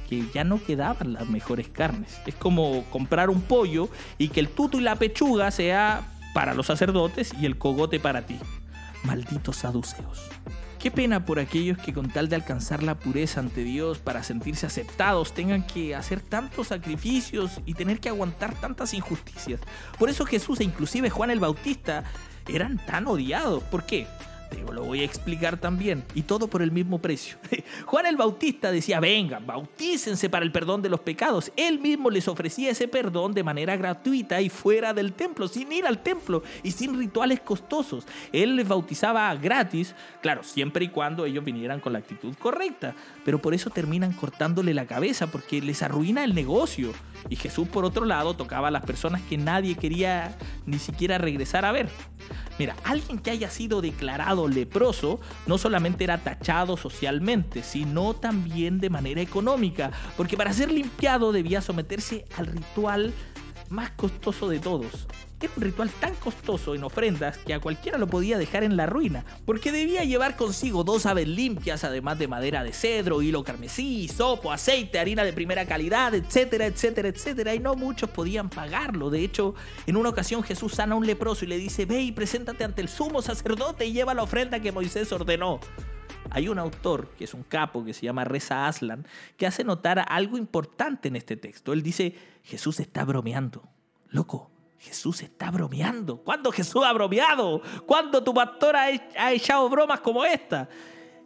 que 0.09 0.25
ya 0.33 0.43
no 0.43 0.63
quedaban 0.63 1.13
las 1.13 1.27
mejores 1.29 1.69
carnes. 1.69 2.19
Es 2.25 2.35
como 2.35 2.83
comprar 2.91 3.29
un 3.29 3.41
pollo 3.41 3.89
y 4.17 4.27
que 4.27 4.41
el 4.41 4.49
tuto 4.49 4.77
y 4.77 4.81
la 4.81 4.97
pechuga 4.97 5.49
sea 5.51 6.05
para 6.33 6.53
los 6.53 6.67
sacerdotes 6.67 7.33
y 7.39 7.45
el 7.45 7.57
cogote 7.57 7.99
para 7.99 8.25
ti. 8.25 8.37
Malditos 9.03 9.57
saduceos. 9.57 10.29
Qué 10.85 10.91
pena 10.91 11.25
por 11.25 11.39
aquellos 11.39 11.79
que 11.79 11.95
con 11.95 12.11
tal 12.11 12.29
de 12.29 12.35
alcanzar 12.35 12.83
la 12.83 12.93
pureza 12.93 13.39
ante 13.39 13.63
Dios 13.63 13.97
para 13.97 14.21
sentirse 14.21 14.67
aceptados 14.67 15.33
tengan 15.33 15.65
que 15.65 15.95
hacer 15.95 16.21
tantos 16.21 16.67
sacrificios 16.67 17.59
y 17.65 17.73
tener 17.73 17.99
que 17.99 18.09
aguantar 18.09 18.53
tantas 18.53 18.93
injusticias. 18.93 19.59
Por 19.97 20.11
eso 20.11 20.27
Jesús 20.27 20.59
e 20.59 20.63
inclusive 20.63 21.09
Juan 21.09 21.31
el 21.31 21.39
Bautista 21.39 22.03
eran 22.47 22.77
tan 22.85 23.07
odiados. 23.07 23.63
¿Por 23.63 23.87
qué? 23.87 24.05
Te 24.49 24.61
lo 24.75 24.83
voy 24.83 25.01
a 25.01 25.05
explicar 25.05 25.57
también. 25.57 26.03
Y 26.13 26.23
todo 26.23 26.47
por 26.47 26.61
el 26.61 26.71
mismo 26.71 26.99
precio. 26.99 27.37
Juan 27.85 28.05
el 28.05 28.17
Bautista 28.17 28.71
decía, 28.71 28.99
vengan, 28.99 29.45
bautícense 29.45 30.29
para 30.29 30.45
el 30.45 30.51
perdón 30.51 30.81
de 30.81 30.89
los 30.89 30.99
pecados. 30.99 31.51
Él 31.55 31.79
mismo 31.79 32.09
les 32.09 32.27
ofrecía 32.27 32.71
ese 32.71 32.87
perdón 32.87 33.33
de 33.33 33.43
manera 33.43 33.75
gratuita 33.77 34.41
y 34.41 34.49
fuera 34.49 34.93
del 34.93 35.13
templo, 35.13 35.47
sin 35.47 35.71
ir 35.71 35.85
al 35.85 36.03
templo 36.03 36.43
y 36.61 36.71
sin 36.71 36.97
rituales 36.97 37.39
costosos. 37.39 38.05
Él 38.31 38.55
les 38.55 38.67
bautizaba 38.67 39.33
gratis, 39.35 39.95
claro, 40.21 40.43
siempre 40.43 40.85
y 40.85 40.89
cuando 40.89 41.25
ellos 41.25 41.43
vinieran 41.43 41.79
con 41.79 41.93
la 41.93 41.99
actitud 41.99 42.35
correcta. 42.35 42.95
Pero 43.23 43.41
por 43.41 43.53
eso 43.53 43.69
terminan 43.69 44.13
cortándole 44.13 44.73
la 44.73 44.85
cabeza, 44.85 45.27
porque 45.27 45.61
les 45.61 45.81
arruina 45.81 46.23
el 46.23 46.35
negocio. 46.35 46.91
Y 47.29 47.37
Jesús, 47.37 47.67
por 47.67 47.85
otro 47.85 48.05
lado, 48.05 48.35
tocaba 48.35 48.67
a 48.67 48.71
las 48.71 48.85
personas 48.85 49.21
que 49.21 49.37
nadie 49.37 49.75
quería 49.75 50.37
ni 50.65 50.79
siquiera 50.79 51.17
regresar 51.17 51.65
a 51.65 51.71
ver. 51.71 51.89
Mira, 52.57 52.75
alguien 52.83 53.19
que 53.19 53.31
haya 53.31 53.49
sido 53.49 53.81
declarado 53.81 54.47
leproso 54.47 55.19
no 55.45 55.57
solamente 55.57 56.05
era 56.05 56.19
tachado 56.19 56.77
socialmente, 56.77 57.63
sino 57.63 58.13
también 58.13 58.79
de 58.79 58.89
manera 58.89 59.21
económica, 59.21 59.91
porque 60.15 60.37
para 60.37 60.53
ser 60.53 60.71
limpiado 60.71 61.31
debía 61.31 61.61
someterse 61.61 62.25
al 62.37 62.47
ritual 62.47 63.13
más 63.69 63.91
costoso 63.91 64.47
de 64.49 64.59
todos. 64.59 65.07
Era 65.41 65.53
un 65.57 65.63
ritual 65.63 65.89
tan 65.99 66.15
costoso 66.15 66.73
en 66.73 66.83
ofrendas 66.83 67.37
que 67.37 67.53
a 67.53 67.59
cualquiera 67.59 67.97
lo 67.97 68.07
podía 68.07 68.37
dejar 68.37 68.63
en 68.63 68.77
la 68.77 68.87
ruina, 68.87 69.25
porque 69.45 69.71
debía 69.71 70.03
llevar 70.03 70.37
consigo 70.37 70.83
dos 70.83 71.05
aves 71.05 71.27
limpias, 71.27 71.83
además 71.83 72.17
de 72.17 72.27
madera 72.27 72.63
de 72.63 72.73
cedro, 72.73 73.21
hilo 73.21 73.43
carmesí, 73.43 74.07
sopo, 74.07 74.51
aceite, 74.51 74.97
harina 74.97 75.23
de 75.23 75.33
primera 75.33 75.65
calidad, 75.65 76.15
etcétera, 76.15 76.65
etcétera, 76.65 77.09
etcétera, 77.09 77.53
y 77.53 77.59
no 77.59 77.75
muchos 77.75 78.09
podían 78.09 78.49
pagarlo. 78.49 79.09
De 79.09 79.23
hecho, 79.23 79.53
en 79.85 79.97
una 79.97 80.09
ocasión 80.09 80.41
Jesús 80.41 80.73
sana 80.73 80.95
a 80.95 80.97
un 80.97 81.05
leproso 81.05 81.45
y 81.45 81.49
le 81.49 81.57
dice, 81.57 81.85
ve 81.85 82.01
y 82.01 82.11
preséntate 82.11 82.63
ante 82.63 82.81
el 82.81 82.89
sumo 82.89 83.21
sacerdote 83.21 83.85
y 83.85 83.93
lleva 83.93 84.13
la 84.13 84.23
ofrenda 84.23 84.59
que 84.61 84.71
Moisés 84.71 85.11
ordenó. 85.11 85.59
Hay 86.31 86.49
un 86.49 86.59
autor, 86.59 87.09
que 87.17 87.23
es 87.23 87.33
un 87.33 87.43
capo, 87.43 87.83
que 87.83 87.93
se 87.93 88.05
llama 88.05 88.23
Reza 88.23 88.67
Aslan, 88.67 89.05
que 89.37 89.47
hace 89.47 89.63
notar 89.63 90.05
algo 90.07 90.37
importante 90.37 91.07
en 91.07 91.15
este 91.15 91.37
texto. 91.37 91.73
Él 91.73 91.83
dice, 91.83 92.15
Jesús 92.43 92.79
está 92.79 93.05
bromeando. 93.05 93.63
Loco, 94.09 94.49
Jesús 94.79 95.21
está 95.21 95.51
bromeando. 95.51 96.17
¿Cuándo 96.17 96.51
Jesús 96.51 96.83
ha 96.83 96.93
bromeado? 96.93 97.61
¿Cuándo 97.85 98.23
tu 98.23 98.33
pastor 98.33 98.75
ha, 98.75 98.85
ha 99.17 99.33
echado 99.33 99.69
bromas 99.69 99.99
como 99.99 100.25
esta? 100.25 100.69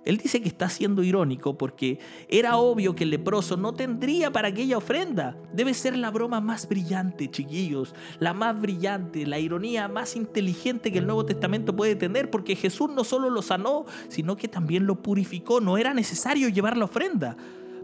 Él 0.06 0.18
dice 0.18 0.42
que 0.42 0.48
está 0.48 0.70
siendo 0.70 1.04
irónico 1.04 1.58
porque 1.58 2.00
era 2.30 2.58
obvio 2.58 2.96
que 2.96 3.04
el 3.04 3.10
leproso 3.10 3.58
no 3.58 3.74
tendría 3.74 4.32
para 4.32 4.48
aquella 4.48 4.78
ofrenda. 4.78 5.36
Debe 5.54 5.74
ser 5.74 5.96
la 5.98 6.10
broma 6.10 6.42
más 6.42 6.68
brillante, 6.68 7.30
chiquillos, 7.30 7.94
la 8.20 8.34
más 8.34 8.60
brillante, 8.60 9.26
la 9.28 9.40
ironía 9.40 9.88
más 9.88 10.16
inteligente 10.16 10.92
que 10.92 11.00
el 11.00 11.06
Nuevo 11.06 11.26
Testamento 11.26 11.76
puede 11.76 11.96
tener, 11.96 12.30
porque 12.30 12.56
Jesús 12.56 12.90
no 12.90 13.04
solo 13.04 13.30
lo 13.30 13.42
sanó, 13.42 13.86
sino 14.08 14.38
que 14.38 14.48
también 14.48 14.86
lo 14.86 15.02
purificó. 15.02 15.60
No 15.60 15.78
era 15.78 15.94
necesario 15.94 16.50
llevar 16.50 16.78
la 16.78 16.86
ofrenda. 16.86 17.36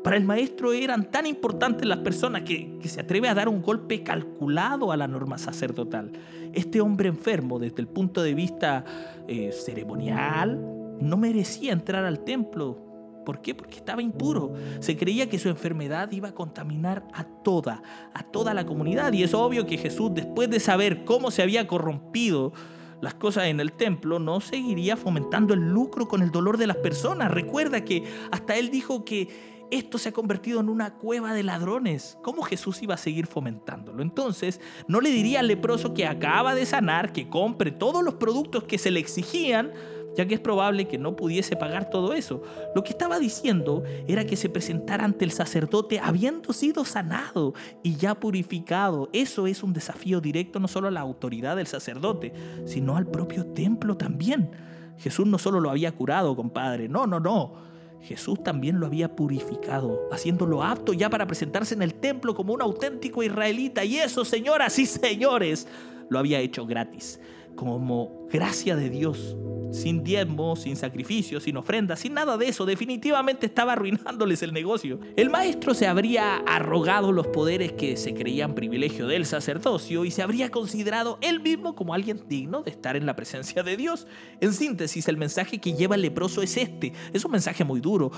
Para 0.05 0.17
el 0.17 0.23
maestro 0.23 0.71
eran 0.71 1.09
tan 1.09 1.25
importantes 1.25 1.87
las 1.87 1.97
personas 1.97 2.43
que, 2.43 2.79
se 2.83 3.01
atreve 3.01 3.27
a 3.27 3.33
dar 3.33 3.49
un 3.49 3.63
golpe 3.63 4.03
calculado 4.03 4.91
a 4.91 4.97
la 4.97 5.07
norma 5.07 5.39
sacerdotal. 5.39 6.11
Este 6.53 6.79
hombre 6.79 7.09
enfermo, 7.09 7.57
desde 7.57 7.81
el 7.81 7.87
punto 7.87 8.21
de 8.21 8.35
vista 8.35 8.85
eh, 9.27 9.51
ceremonial, 9.51 10.84
no 10.99 11.17
merecía 11.17 11.73
entrar 11.73 12.05
al 12.05 12.23
templo. 12.23 12.81
¿Por 13.25 13.41
qué? 13.41 13.55
Porque 13.55 13.77
estaba 13.77 14.01
impuro. 14.01 14.53
Se 14.79 14.95
creía 14.95 15.27
que 15.27 15.39
su 15.39 15.49
enfermedad 15.49 16.11
iba 16.11 16.29
a 16.29 16.35
contaminar 16.35 17.07
a 17.13 17.23
toda, 17.23 17.81
a 18.13 18.23
toda 18.23 18.53
la 18.53 18.65
comunidad. 18.65 19.11
Y 19.13 19.23
es 19.23 19.33
obvio 19.33 19.65
que 19.65 19.77
Jesús, 19.77 20.11
después 20.13 20.49
de 20.49 20.59
saber 20.59 21.05
cómo 21.05 21.31
se 21.31 21.41
había 21.41 21.67
corrompido 21.67 22.53
las 23.01 23.15
cosas 23.15 23.45
en 23.45 23.59
el 23.59 23.73
templo, 23.73 24.19
no 24.19 24.39
seguiría 24.41 24.95
fomentando 24.95 25.53
el 25.53 25.71
lucro 25.71 26.07
con 26.07 26.21
el 26.21 26.31
dolor 26.31 26.57
de 26.57 26.67
las 26.67 26.77
personas. 26.77 27.31
Recuerda 27.31 27.83
que 27.83 28.03
hasta 28.31 28.55
él 28.55 28.69
dijo 28.69 29.03
que 29.03 29.55
esto 29.71 29.97
se 29.97 30.09
ha 30.09 30.11
convertido 30.11 30.59
en 30.59 30.69
una 30.69 30.93
cueva 30.93 31.33
de 31.33 31.43
ladrones. 31.43 32.17
¿Cómo 32.21 32.43
Jesús 32.43 32.81
iba 32.83 32.93
a 32.93 32.97
seguir 32.97 33.27
fomentándolo? 33.27 34.01
Entonces, 34.01 34.61
no 34.87 35.01
le 35.01 35.09
diría 35.09 35.39
al 35.39 35.47
leproso 35.47 35.93
que 35.93 36.05
acaba 36.05 36.55
de 36.55 36.65
sanar 36.65 37.11
que 37.11 37.29
compre 37.29 37.71
todos 37.71 38.03
los 38.03 38.15
productos 38.15 38.63
que 38.65 38.77
se 38.77 38.91
le 38.91 38.99
exigían, 38.99 39.71
ya 40.15 40.25
que 40.25 40.35
es 40.35 40.39
probable 40.39 40.87
que 40.87 40.97
no 40.97 41.15
pudiese 41.15 41.55
pagar 41.55 41.89
todo 41.89 42.13
eso. 42.13 42.41
Lo 42.73 42.83
que 42.83 42.91
estaba 42.91 43.19
diciendo 43.19 43.83
era 44.07 44.25
que 44.25 44.35
se 44.35 44.49
presentara 44.49 45.05
ante 45.05 45.25
el 45.25 45.31
sacerdote 45.31 45.99
habiendo 45.99 46.53
sido 46.53 46.85
sanado 46.85 47.53
y 47.83 47.95
ya 47.95 48.15
purificado. 48.15 49.09
Eso 49.13 49.47
es 49.47 49.63
un 49.63 49.73
desafío 49.73 50.21
directo 50.21 50.59
no 50.59 50.67
solo 50.67 50.87
a 50.87 50.91
la 50.91 51.01
autoridad 51.01 51.55
del 51.55 51.67
sacerdote, 51.67 52.33
sino 52.65 52.97
al 52.97 53.07
propio 53.07 53.45
templo 53.45 53.97
también. 53.97 54.51
Jesús 54.97 55.27
no 55.27 55.37
solo 55.37 55.59
lo 55.59 55.69
había 55.69 55.91
curado, 55.91 56.35
compadre, 56.35 56.87
no, 56.87 57.05
no, 57.05 57.19
no. 57.19 57.75
Jesús 58.01 58.43
también 58.43 58.79
lo 58.79 58.85
había 58.85 59.15
purificado, 59.15 60.07
haciéndolo 60.11 60.63
apto 60.63 60.93
ya 60.93 61.09
para 61.09 61.25
presentarse 61.25 61.73
en 61.73 61.81
el 61.81 61.95
templo 61.95 62.35
como 62.35 62.53
un 62.53 62.61
auténtico 62.61 63.23
israelita. 63.23 63.83
Y 63.83 63.97
eso, 63.97 64.23
señoras 64.23 64.77
y 64.77 64.85
señores, 64.85 65.67
lo 66.09 66.19
había 66.19 66.39
hecho 66.39 66.65
gratis, 66.67 67.19
como 67.55 68.27
gracia 68.31 68.75
de 68.75 68.89
Dios, 68.89 69.35
sin 69.71 70.03
diezmo, 70.03 70.55
sin 70.55 70.75
sacrificio, 70.75 71.39
sin 71.39 71.57
ofrenda, 71.57 71.95
sin 71.95 72.13
nada 72.13 72.37
de 72.37 72.47
eso. 72.47 72.65
Definitivamente 72.65 73.45
estaba 73.45 73.73
arruinándoles 73.73 74.41
el 74.43 74.53
negocio. 74.53 74.99
El 75.15 75.29
maestro 75.29 75.73
se 75.73 75.87
habría 75.87 76.37
arrogado 76.37 77.11
los 77.11 77.27
poderes 77.27 77.73
que 77.73 77.97
se 77.97 78.13
creían 78.13 78.55
privilegio 78.55 79.07
del 79.07 79.25
sacerdocio 79.25 80.05
y 80.05 80.11
se 80.11 80.21
habría 80.21 80.49
considerado 80.49 81.17
él 81.21 81.41
mismo 81.41 81.75
como 81.75 81.93
alguien 81.93 82.23
digno 82.27 82.63
de 82.63 82.71
estar 82.71 82.95
en 82.95 83.05
la 83.05 83.15
presencia 83.15 83.63
de 83.63 83.77
Dios. 83.77 84.07
En 84.39 84.53
síntesis, 84.53 85.07
el 85.07 85.17
mensaje 85.17 85.59
que 85.59 85.73
lleva 85.73 85.95
el 85.95 86.01
leproso 86.01 86.41
es 86.41 86.57
este. 86.57 86.93
Es 87.13 87.25
un 87.25 87.31
mensaje 87.31 87.63
muy 87.63 87.81
duro, 87.81 88.11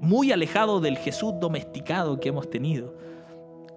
muy 0.00 0.32
alejado 0.32 0.80
del 0.80 0.98
Jesús 0.98 1.32
domesticado 1.40 2.20
que 2.20 2.28
hemos 2.28 2.50
tenido. 2.50 2.96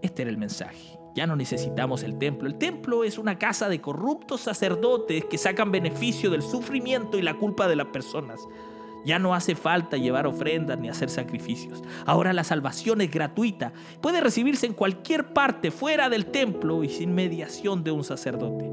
Este 0.01 0.23
era 0.23 0.31
el 0.31 0.37
mensaje. 0.37 1.04
Ya 1.15 1.25
no 1.25 1.37
necesitamos 1.37 2.03
el 2.03 2.17
templo. 2.17 2.47
El 2.47 2.57
templo 2.57 3.05
es 3.05 3.17
una 3.17 3.39
casa 3.39 3.69
de 3.69 3.79
corruptos 3.79 4.41
sacerdotes 4.41 5.23
que 5.23 5.37
sacan 5.37 5.71
beneficio 5.71 6.29
del 6.29 6.41
sufrimiento 6.41 7.17
y 7.17 7.21
la 7.21 7.35
culpa 7.35 7.69
de 7.69 7.77
las 7.77 7.87
personas. 7.87 8.41
Ya 9.05 9.17
no 9.17 9.33
hace 9.33 9.55
falta 9.55 9.95
llevar 9.95 10.27
ofrendas 10.27 10.77
ni 10.77 10.89
hacer 10.89 11.09
sacrificios. 11.09 11.83
Ahora 12.05 12.33
la 12.33 12.43
salvación 12.43 12.99
es 12.99 13.11
gratuita. 13.11 13.71
Puede 14.01 14.19
recibirse 14.19 14.65
en 14.65 14.73
cualquier 14.73 15.31
parte 15.31 15.71
fuera 15.71 16.09
del 16.09 16.25
templo 16.25 16.83
y 16.83 16.89
sin 16.89 17.15
mediación 17.15 17.83
de 17.83 17.91
un 17.91 18.03
sacerdote. 18.03 18.65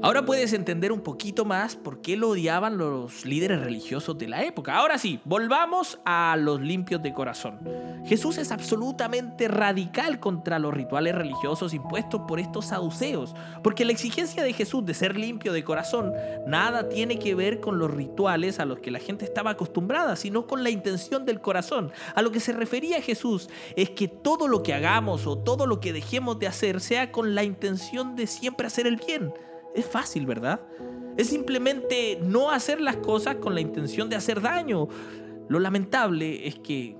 Ahora 0.00 0.24
puedes 0.24 0.52
entender 0.52 0.92
un 0.92 1.00
poquito 1.00 1.44
más 1.44 1.74
por 1.74 2.00
qué 2.00 2.16
lo 2.16 2.28
odiaban 2.28 2.78
los 2.78 3.26
líderes 3.26 3.60
religiosos 3.60 4.16
de 4.16 4.28
la 4.28 4.44
época. 4.44 4.76
Ahora 4.76 4.96
sí, 4.96 5.18
volvamos 5.24 5.98
a 6.04 6.36
los 6.38 6.60
limpios 6.60 7.02
de 7.02 7.12
corazón. 7.12 7.58
Jesús 8.06 8.38
es 8.38 8.52
absolutamente 8.52 9.48
radical 9.48 10.20
contra 10.20 10.60
los 10.60 10.72
rituales 10.72 11.16
religiosos 11.16 11.74
impuestos 11.74 12.22
por 12.28 12.38
estos 12.38 12.66
saduceos, 12.66 13.34
porque 13.64 13.84
la 13.84 13.90
exigencia 13.90 14.44
de 14.44 14.52
Jesús 14.52 14.86
de 14.86 14.94
ser 14.94 15.16
limpio 15.16 15.52
de 15.52 15.64
corazón 15.64 16.12
nada 16.46 16.88
tiene 16.88 17.18
que 17.18 17.34
ver 17.34 17.58
con 17.58 17.80
los 17.80 17.90
rituales 17.90 18.60
a 18.60 18.66
los 18.66 18.78
que 18.78 18.92
la 18.92 19.00
gente 19.00 19.24
estaba 19.24 19.50
acostumbrada, 19.50 20.14
sino 20.14 20.46
con 20.46 20.62
la 20.62 20.70
intención 20.70 21.26
del 21.26 21.40
corazón. 21.40 21.90
A 22.14 22.22
lo 22.22 22.30
que 22.30 22.38
se 22.38 22.52
refería 22.52 23.02
Jesús 23.02 23.48
es 23.74 23.90
que 23.90 24.06
todo 24.06 24.46
lo 24.46 24.62
que 24.62 24.74
hagamos 24.74 25.26
o 25.26 25.36
todo 25.36 25.66
lo 25.66 25.80
que 25.80 25.92
dejemos 25.92 26.38
de 26.38 26.46
hacer 26.46 26.80
sea 26.80 27.10
con 27.10 27.34
la 27.34 27.42
intención 27.42 28.14
de 28.14 28.28
siempre 28.28 28.68
hacer 28.68 28.86
el 28.86 28.96
bien. 28.96 29.32
Es 29.78 29.86
fácil, 29.86 30.26
¿verdad? 30.26 30.60
Es 31.16 31.28
simplemente 31.28 32.18
no 32.20 32.50
hacer 32.50 32.80
las 32.80 32.96
cosas 32.96 33.36
con 33.36 33.54
la 33.54 33.60
intención 33.60 34.08
de 34.08 34.16
hacer 34.16 34.40
daño. 34.40 34.88
Lo 35.48 35.60
lamentable 35.60 36.48
es 36.48 36.58
que 36.58 36.96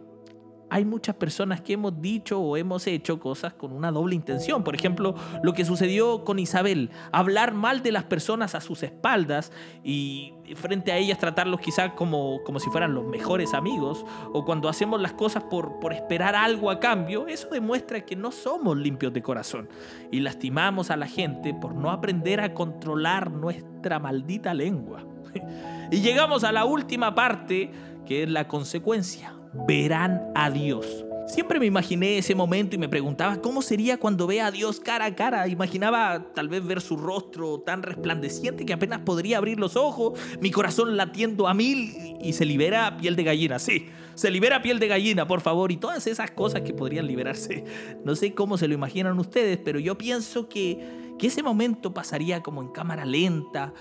hay 0.70 0.84
muchas 0.84 1.16
personas 1.16 1.60
que 1.60 1.74
hemos 1.74 2.00
dicho 2.00 2.40
o 2.40 2.56
hemos 2.56 2.86
hecho 2.86 3.18
cosas 3.18 3.54
con 3.54 3.72
una 3.72 3.90
doble 3.90 4.14
intención. 4.14 4.64
Por 4.64 4.74
ejemplo, 4.74 5.14
lo 5.42 5.52
que 5.52 5.64
sucedió 5.64 6.24
con 6.24 6.38
Isabel, 6.38 6.90
hablar 7.12 7.54
mal 7.54 7.82
de 7.82 7.92
las 7.92 8.04
personas 8.04 8.54
a 8.54 8.60
sus 8.60 8.82
espaldas 8.82 9.52
y 9.82 10.34
frente 10.56 10.92
a 10.92 10.96
ellas 10.96 11.18
tratarlos 11.18 11.60
quizás 11.60 11.92
como, 11.92 12.42
como 12.44 12.60
si 12.60 12.70
fueran 12.70 12.94
los 12.94 13.04
mejores 13.04 13.54
amigos, 13.54 14.04
o 14.32 14.44
cuando 14.44 14.68
hacemos 14.68 15.00
las 15.00 15.12
cosas 15.12 15.44
por, 15.44 15.78
por 15.80 15.92
esperar 15.92 16.34
algo 16.34 16.70
a 16.70 16.80
cambio, 16.80 17.26
eso 17.26 17.48
demuestra 17.50 18.04
que 18.04 18.16
no 18.16 18.32
somos 18.32 18.76
limpios 18.76 19.12
de 19.12 19.22
corazón 19.22 19.68
y 20.10 20.20
lastimamos 20.20 20.90
a 20.90 20.96
la 20.96 21.06
gente 21.06 21.54
por 21.54 21.74
no 21.74 21.90
aprender 21.90 22.40
a 22.40 22.54
controlar 22.54 23.30
nuestra 23.30 23.98
maldita 23.98 24.54
lengua. 24.54 25.04
y 25.90 26.00
llegamos 26.00 26.44
a 26.44 26.52
la 26.52 26.64
última 26.64 27.14
parte, 27.14 27.70
que 28.08 28.22
es 28.22 28.30
la 28.30 28.48
consecuencia 28.48 29.34
verán 29.66 30.32
a 30.34 30.50
Dios. 30.50 31.04
Siempre 31.26 31.60
me 31.60 31.66
imaginé 31.66 32.16
ese 32.16 32.34
momento 32.34 32.74
y 32.74 32.78
me 32.78 32.88
preguntaba 32.88 33.42
cómo 33.42 33.60
sería 33.60 33.98
cuando 33.98 34.26
vea 34.26 34.46
a 34.46 34.50
Dios 34.50 34.80
cara 34.80 35.04
a 35.04 35.14
cara. 35.14 35.46
Imaginaba 35.46 36.32
tal 36.34 36.48
vez 36.48 36.66
ver 36.66 36.80
su 36.80 36.96
rostro 36.96 37.60
tan 37.60 37.82
resplandeciente 37.82 38.64
que 38.64 38.72
apenas 38.72 39.00
podría 39.00 39.36
abrir 39.36 39.60
los 39.60 39.76
ojos, 39.76 40.18
mi 40.40 40.50
corazón 40.50 40.96
latiendo 40.96 41.48
a 41.48 41.52
mil 41.52 42.16
y 42.22 42.32
se 42.32 42.46
libera 42.46 42.96
piel 42.96 43.14
de 43.14 43.24
gallina. 43.24 43.58
Sí, 43.58 43.88
se 44.14 44.30
libera 44.30 44.62
piel 44.62 44.78
de 44.78 44.88
gallina, 44.88 45.28
por 45.28 45.42
favor, 45.42 45.70
y 45.70 45.76
todas 45.76 46.06
esas 46.06 46.30
cosas 46.30 46.62
que 46.62 46.72
podrían 46.72 47.06
liberarse. 47.06 47.64
No 48.06 48.16
sé 48.16 48.32
cómo 48.32 48.56
se 48.56 48.68
lo 48.68 48.74
imaginan 48.74 49.18
ustedes, 49.18 49.58
pero 49.58 49.78
yo 49.80 49.98
pienso 49.98 50.48
que, 50.48 51.14
que 51.18 51.26
ese 51.26 51.42
momento 51.42 51.92
pasaría 51.92 52.42
como 52.42 52.62
en 52.62 52.68
cámara 52.68 53.04
lenta 53.04 53.74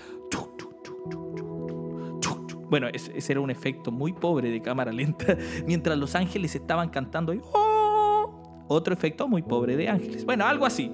Bueno, 2.70 2.88
ese 2.92 3.32
era 3.32 3.40
un 3.40 3.50
efecto 3.50 3.90
muy 3.90 4.12
pobre 4.12 4.50
de 4.50 4.60
cámara 4.60 4.92
lenta, 4.92 5.36
mientras 5.66 5.96
los 5.98 6.14
ángeles 6.14 6.54
estaban 6.54 6.90
cantando. 6.90 7.32
¡oh! 7.52 8.66
Otro 8.68 8.92
efecto 8.92 9.26
muy 9.26 9.42
pobre 9.42 9.76
de 9.76 9.88
ángeles. 9.88 10.24
Bueno, 10.24 10.44
algo 10.46 10.66
así. 10.66 10.92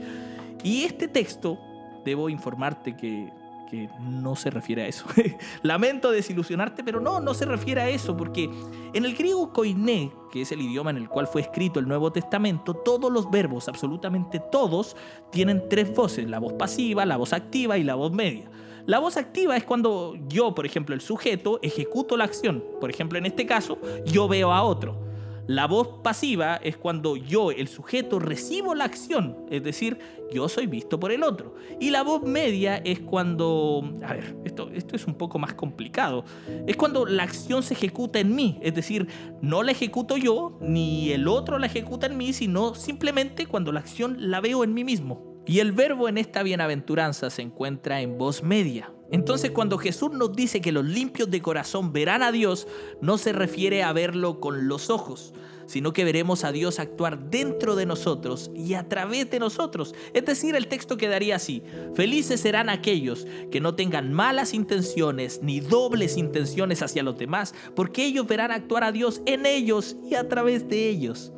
Y 0.62 0.84
este 0.84 1.08
texto, 1.08 1.58
debo 2.04 2.28
informarte 2.28 2.96
que 2.96 3.30
que 3.70 3.88
no 4.00 4.36
se 4.36 4.50
refiere 4.50 4.82
a 4.82 4.86
eso. 4.86 5.06
Lamento 5.62 6.10
desilusionarte, 6.10 6.84
pero 6.84 7.00
no, 7.00 7.20
no 7.20 7.34
se 7.34 7.44
refiere 7.44 7.80
a 7.80 7.88
eso, 7.88 8.16
porque 8.16 8.50
en 8.92 9.04
el 9.04 9.14
griego 9.14 9.52
koiné, 9.52 10.12
que 10.32 10.42
es 10.42 10.52
el 10.52 10.60
idioma 10.60 10.90
en 10.90 10.98
el 10.98 11.08
cual 11.08 11.26
fue 11.26 11.40
escrito 11.40 11.80
el 11.80 11.88
Nuevo 11.88 12.12
Testamento, 12.12 12.74
todos 12.74 13.10
los 13.12 13.30
verbos, 13.30 13.68
absolutamente 13.68 14.40
todos, 14.52 14.96
tienen 15.30 15.64
tres 15.68 15.94
voces, 15.94 16.28
la 16.28 16.38
voz 16.38 16.52
pasiva, 16.54 17.04
la 17.04 17.16
voz 17.16 17.32
activa 17.32 17.78
y 17.78 17.84
la 17.84 17.94
voz 17.94 18.12
media. 18.12 18.50
La 18.86 18.98
voz 18.98 19.16
activa 19.16 19.56
es 19.56 19.64
cuando 19.64 20.14
yo, 20.28 20.54
por 20.54 20.66
ejemplo, 20.66 20.94
el 20.94 21.00
sujeto, 21.00 21.58
ejecuto 21.62 22.18
la 22.18 22.24
acción. 22.24 22.62
Por 22.80 22.90
ejemplo, 22.90 23.18
en 23.18 23.24
este 23.24 23.46
caso, 23.46 23.78
yo 24.04 24.28
veo 24.28 24.52
a 24.52 24.62
otro. 24.62 25.04
La 25.46 25.66
voz 25.66 26.00
pasiva 26.02 26.56
es 26.56 26.76
cuando 26.76 27.16
yo, 27.16 27.50
el 27.50 27.68
sujeto, 27.68 28.18
recibo 28.18 28.74
la 28.74 28.84
acción, 28.84 29.36
es 29.50 29.62
decir, 29.62 29.98
yo 30.32 30.48
soy 30.48 30.66
visto 30.66 30.98
por 30.98 31.12
el 31.12 31.22
otro. 31.22 31.54
Y 31.78 31.90
la 31.90 32.02
voz 32.02 32.22
media 32.22 32.76
es 32.78 33.00
cuando, 33.00 33.94
a 34.02 34.14
ver, 34.14 34.36
esto, 34.44 34.70
es 34.70 35.06
un 35.06 35.14
poco 35.14 35.38
más 35.38 35.52
complicado, 35.52 36.24
es 36.66 36.76
cuando 36.76 37.04
la 37.04 37.24
acción 37.24 37.62
se 37.62 37.74
ejecuta 37.74 38.20
en 38.20 38.34
mí, 38.34 38.58
es 38.62 38.74
decir, 38.74 39.06
no 39.42 39.62
la 39.62 39.72
ejecuto 39.72 40.16
yo, 40.16 40.58
ni 40.62 41.10
el 41.12 41.28
otro 41.28 41.58
la 41.58 41.66
ejecuta 41.66 42.06
en 42.06 42.16
mí, 42.16 42.32
sino 42.32 42.74
simplemente 42.74 43.44
cuando 43.44 43.70
la 43.70 43.80
acción 43.80 44.16
la 44.30 44.40
veo 44.40 44.64
en 44.64 44.72
mí 44.72 44.82
mismo. 44.82 45.33
Y 45.46 45.58
el 45.58 45.72
verbo 45.72 46.08
en 46.08 46.18
esta 46.18 46.42
bienaventuranza 46.42 47.28
se 47.28 47.42
encuentra 47.42 48.00
en 48.00 48.16
voz 48.16 48.42
media. 48.42 48.90
Entonces 49.10 49.50
cuando 49.50 49.76
Jesús 49.78 50.10
nos 50.12 50.32
dice 50.32 50.60
que 50.60 50.72
los 50.72 50.84
limpios 50.84 51.30
de 51.30 51.42
corazón 51.42 51.92
verán 51.92 52.22
a 52.22 52.32
Dios, 52.32 52.66
no 53.02 53.18
se 53.18 53.32
refiere 53.32 53.82
a 53.82 53.92
verlo 53.92 54.40
con 54.40 54.66
los 54.66 54.88
ojos, 54.88 55.34
sino 55.66 55.92
que 55.92 56.04
veremos 56.04 56.44
a 56.44 56.52
Dios 56.52 56.78
actuar 56.78 57.30
dentro 57.30 57.76
de 57.76 57.84
nosotros 57.84 58.50
y 58.54 58.74
a 58.74 58.88
través 58.88 59.30
de 59.30 59.38
nosotros. 59.38 59.94
Es 60.14 60.24
decir, 60.24 60.54
el 60.54 60.68
texto 60.68 60.96
quedaría 60.96 61.36
así, 61.36 61.62
felices 61.94 62.40
serán 62.40 62.70
aquellos 62.70 63.26
que 63.50 63.60
no 63.60 63.74
tengan 63.74 64.14
malas 64.14 64.54
intenciones 64.54 65.40
ni 65.42 65.60
dobles 65.60 66.16
intenciones 66.16 66.80
hacia 66.80 67.02
los 67.02 67.18
demás, 67.18 67.54
porque 67.76 68.06
ellos 68.06 68.26
verán 68.26 68.50
actuar 68.50 68.84
a 68.84 68.92
Dios 68.92 69.20
en 69.26 69.44
ellos 69.44 69.96
y 70.10 70.14
a 70.14 70.26
través 70.28 70.66
de 70.68 70.88
ellos. 70.88 71.33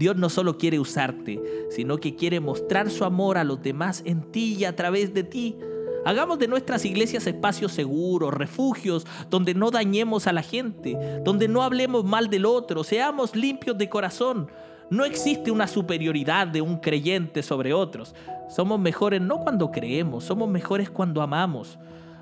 Dios 0.00 0.16
no 0.16 0.30
solo 0.30 0.56
quiere 0.56 0.80
usarte, 0.80 1.42
sino 1.68 1.98
que 1.98 2.16
quiere 2.16 2.40
mostrar 2.40 2.88
su 2.88 3.04
amor 3.04 3.36
a 3.36 3.44
los 3.44 3.62
demás 3.62 4.00
en 4.06 4.22
ti 4.32 4.56
y 4.58 4.64
a 4.64 4.74
través 4.74 5.12
de 5.12 5.24
ti. 5.24 5.58
Hagamos 6.06 6.38
de 6.38 6.48
nuestras 6.48 6.86
iglesias 6.86 7.26
espacios 7.26 7.72
seguros, 7.72 8.32
refugios, 8.32 9.06
donde 9.28 9.52
no 9.52 9.70
dañemos 9.70 10.26
a 10.26 10.32
la 10.32 10.40
gente, 10.40 10.96
donde 11.22 11.48
no 11.48 11.62
hablemos 11.62 12.02
mal 12.06 12.30
del 12.30 12.46
otro, 12.46 12.82
seamos 12.82 13.36
limpios 13.36 13.76
de 13.76 13.90
corazón. 13.90 14.50
No 14.88 15.04
existe 15.04 15.50
una 15.50 15.66
superioridad 15.66 16.46
de 16.46 16.62
un 16.62 16.78
creyente 16.78 17.42
sobre 17.42 17.74
otros. 17.74 18.14
Somos 18.48 18.80
mejores 18.80 19.20
no 19.20 19.40
cuando 19.40 19.70
creemos, 19.70 20.24
somos 20.24 20.48
mejores 20.48 20.88
cuando 20.88 21.20
amamos. 21.20 21.78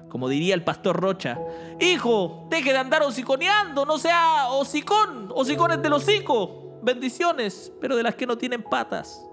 Como 0.08 0.28
diría 0.28 0.56
el 0.56 0.64
pastor 0.64 1.00
Rocha, 1.00 1.38
hijo, 1.78 2.48
deje 2.50 2.72
de 2.72 2.78
andar 2.78 3.04
hociconeando, 3.04 3.86
no 3.86 3.98
sea 3.98 4.48
hocicón, 4.48 5.30
hocicones 5.32 5.80
del 5.80 5.92
hocico 5.92 6.64
bendiciones, 6.88 7.70
pero 7.82 7.96
de 7.96 8.02
las 8.02 8.14
que 8.14 8.26
no 8.26 8.38
tienen 8.38 8.62
patas. 8.62 9.27